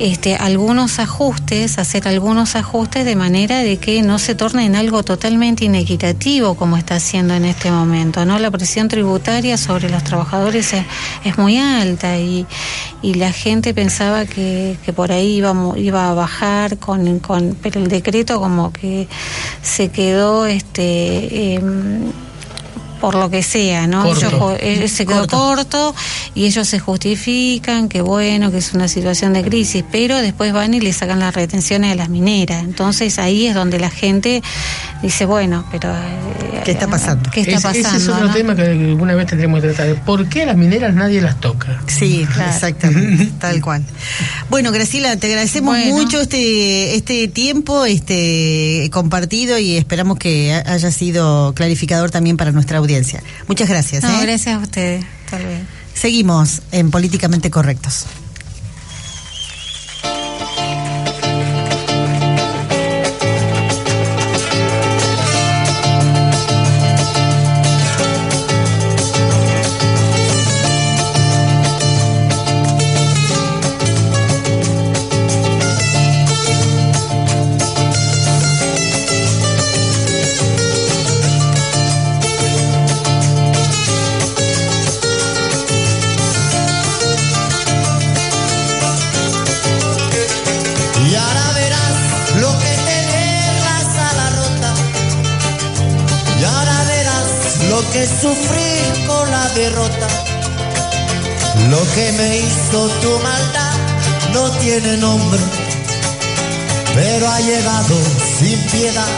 este, 0.01 0.35
algunos 0.35 0.99
ajustes, 0.99 1.79
hacer 1.79 2.09
algunos 2.09 2.57
ajustes 2.57 3.05
de 3.05 3.14
manera 3.14 3.61
de 3.61 3.77
que 3.77 4.03
no 4.03 4.18
se 4.18 4.35
torne 4.35 4.66
en 4.66 4.75
algo 4.75 5.05
totalmente 5.05 5.64
inequitativo 5.64 6.57
como 6.57 6.77
está 6.77 6.96
haciendo 6.96 7.35
en 7.35 7.44
este 7.44 7.70
momento, 7.70 8.25
¿no? 8.25 8.40
La 8.40 8.51
presión 8.51 8.88
tributaria 8.88 9.57
sobre 9.57 9.90
los 9.90 10.03
trabajadores 10.03 10.72
es, 10.72 10.85
es 11.25 11.38
muy 11.38 11.59
alta 11.59 12.18
y, 12.18 12.46
y 13.01 13.14
la 13.14 13.31
gente 13.31 13.75
pensaba 13.75 14.27
que, 14.27 14.77
que 14.85 14.92
por 14.92 15.12
ahí 15.12 15.37
iba, 15.37 15.55
iba 15.77 16.11
a 16.11 16.14
bajar 16.14 16.79
con 16.79 17.20
pero 17.62 17.76
el 17.77 17.89
decreto 17.89 18.39
como 18.41 18.73
que 18.73 19.07
se 19.62 19.91
quedó 19.91 20.47
este 20.47 21.55
em, 21.55 22.12
por 23.01 23.15
lo 23.15 23.31
que 23.31 23.43
sea, 23.43 23.87
¿no? 23.87 24.03
Corto. 24.05 24.57
Ellos 24.61 24.85
eh, 24.85 24.89
se 24.89 25.07
quedó 25.07 25.27
Corto. 25.27 25.37
corto 25.39 25.95
y 26.35 26.47
ellos 26.47 26.67
se 26.69 26.79
justifican 26.79 27.89
que 27.89 28.01
bueno, 28.01 28.51
que 28.51 28.59
es 28.59 28.73
una 28.73 28.89
situación 28.89 29.33
de 29.33 29.43
crisis, 29.43 29.85
pero 29.91 30.17
después 30.19 30.53
van 30.53 30.75
y 30.75 30.81
le 30.81 30.93
sacan 30.93 31.19
las 31.21 31.35
retenciones 31.35 31.93
a 31.93 31.95
las 31.95 32.09
mineras. 32.09 32.65
Entonces 32.65 33.19
ahí 33.19 33.47
es 33.47 33.55
donde 33.55 33.79
la 33.79 33.91
gente 33.91 34.43
dice, 35.03 35.27
bueno, 35.27 35.65
pero 35.71 35.91
eh, 35.93 36.63
¿Qué 36.65 36.73
está 36.73 36.89
pasando? 36.89 37.31
¿Qué 37.31 37.41
está 37.43 37.53
Es- 37.57 37.63
pasando? 37.63 37.89
ese 37.89 37.97
es 37.99 38.09
otro 38.09 38.27
¿no? 38.29 38.33
tema 38.35 38.57
que 38.57 38.63
alguna 38.63 39.15
vez 39.15 39.27
tendremos 39.27 39.61
que 39.63 39.69
tratar. 39.69 40.05
¿Por 40.05 40.29
qué 40.29 40.43
a 40.43 40.47
las 40.47 40.57
mineras 40.57 40.95
nadie 40.95 41.21
las 41.21 41.39
toca? 41.41 41.81
Sí, 41.87 42.27
exactamente, 42.49 43.27
tal 43.39 43.61
cual. 43.61 43.85
Bueno, 44.51 44.73
Graciela, 44.73 45.17
te 45.17 45.27
agradecemos 45.29 45.77
Bueno. 45.77 45.95
mucho 45.97 46.21
este 46.21 46.97
este 46.97 47.29
tiempo 47.29 47.85
este 47.85 48.89
compartido 48.93 49.59
y 49.59 49.77
esperamos 49.77 50.19
que 50.19 50.55
ha- 50.55 50.73
haya 50.73 50.91
sido 50.91 51.53
clarificador 51.55 52.11
también 52.11 52.37
para 52.37 52.53
nuestra 52.53 52.79
audiencia. 52.79 52.86
Muchas 53.49 53.68
gracias. 53.68 54.03
No, 54.03 54.11
¿eh? 54.11 54.22
gracias 54.22 54.55
a 54.55 54.59
ustedes. 54.59 55.05
Tal 55.31 55.44
vez. 55.44 55.61
Seguimos 55.94 56.62
en 56.72 56.90
Políticamente 56.90 57.51
Correctos. 57.51 58.07
Que 97.92 98.03
es 98.03 98.11
sufrir 98.20 99.07
con 99.07 99.31
la 99.31 99.49
derrota. 99.51 100.09
Lo 101.70 101.83
que 101.94 102.12
me 102.12 102.38
hizo 102.38 102.88
tu 103.01 103.11
maldad 103.20 103.77
no 104.33 104.51
tiene 104.61 104.96
nombre. 104.99 105.40
Pero 106.94 107.29
ha 107.29 107.40
llegado 107.40 107.96
sin 108.38 108.59
piedad 108.70 109.09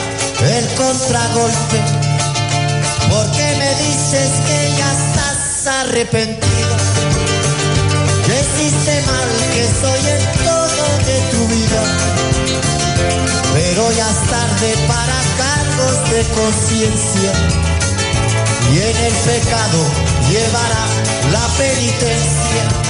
el 0.41 0.67
contragolpe. 0.75 1.81
Porque 3.11 3.57
me 3.59 3.71
dices 3.87 4.31
que 4.47 4.75
ya 4.77 4.93
estás 4.93 5.67
arrepentida 5.67 6.79
que 8.29 8.35
hiciste 8.41 9.03
mal, 9.07 9.29
que 9.55 9.65
soy 9.81 10.03
el 10.17 10.25
todo 10.45 10.85
de 11.09 11.17
tu 11.33 11.41
vida. 11.49 11.83
Pero 13.55 13.93
ya 13.93 14.11
es 14.11 14.31
tarde 14.31 14.75
para 14.87 15.19
cargos 15.43 16.11
de 16.11 16.21
conciencia. 16.35 17.68
Y 18.73 18.79
en 18.81 18.97
el 18.97 19.13
pecado 19.13 19.79
llevará 20.29 20.85
la 21.33 21.47
penitencia. 21.57 22.88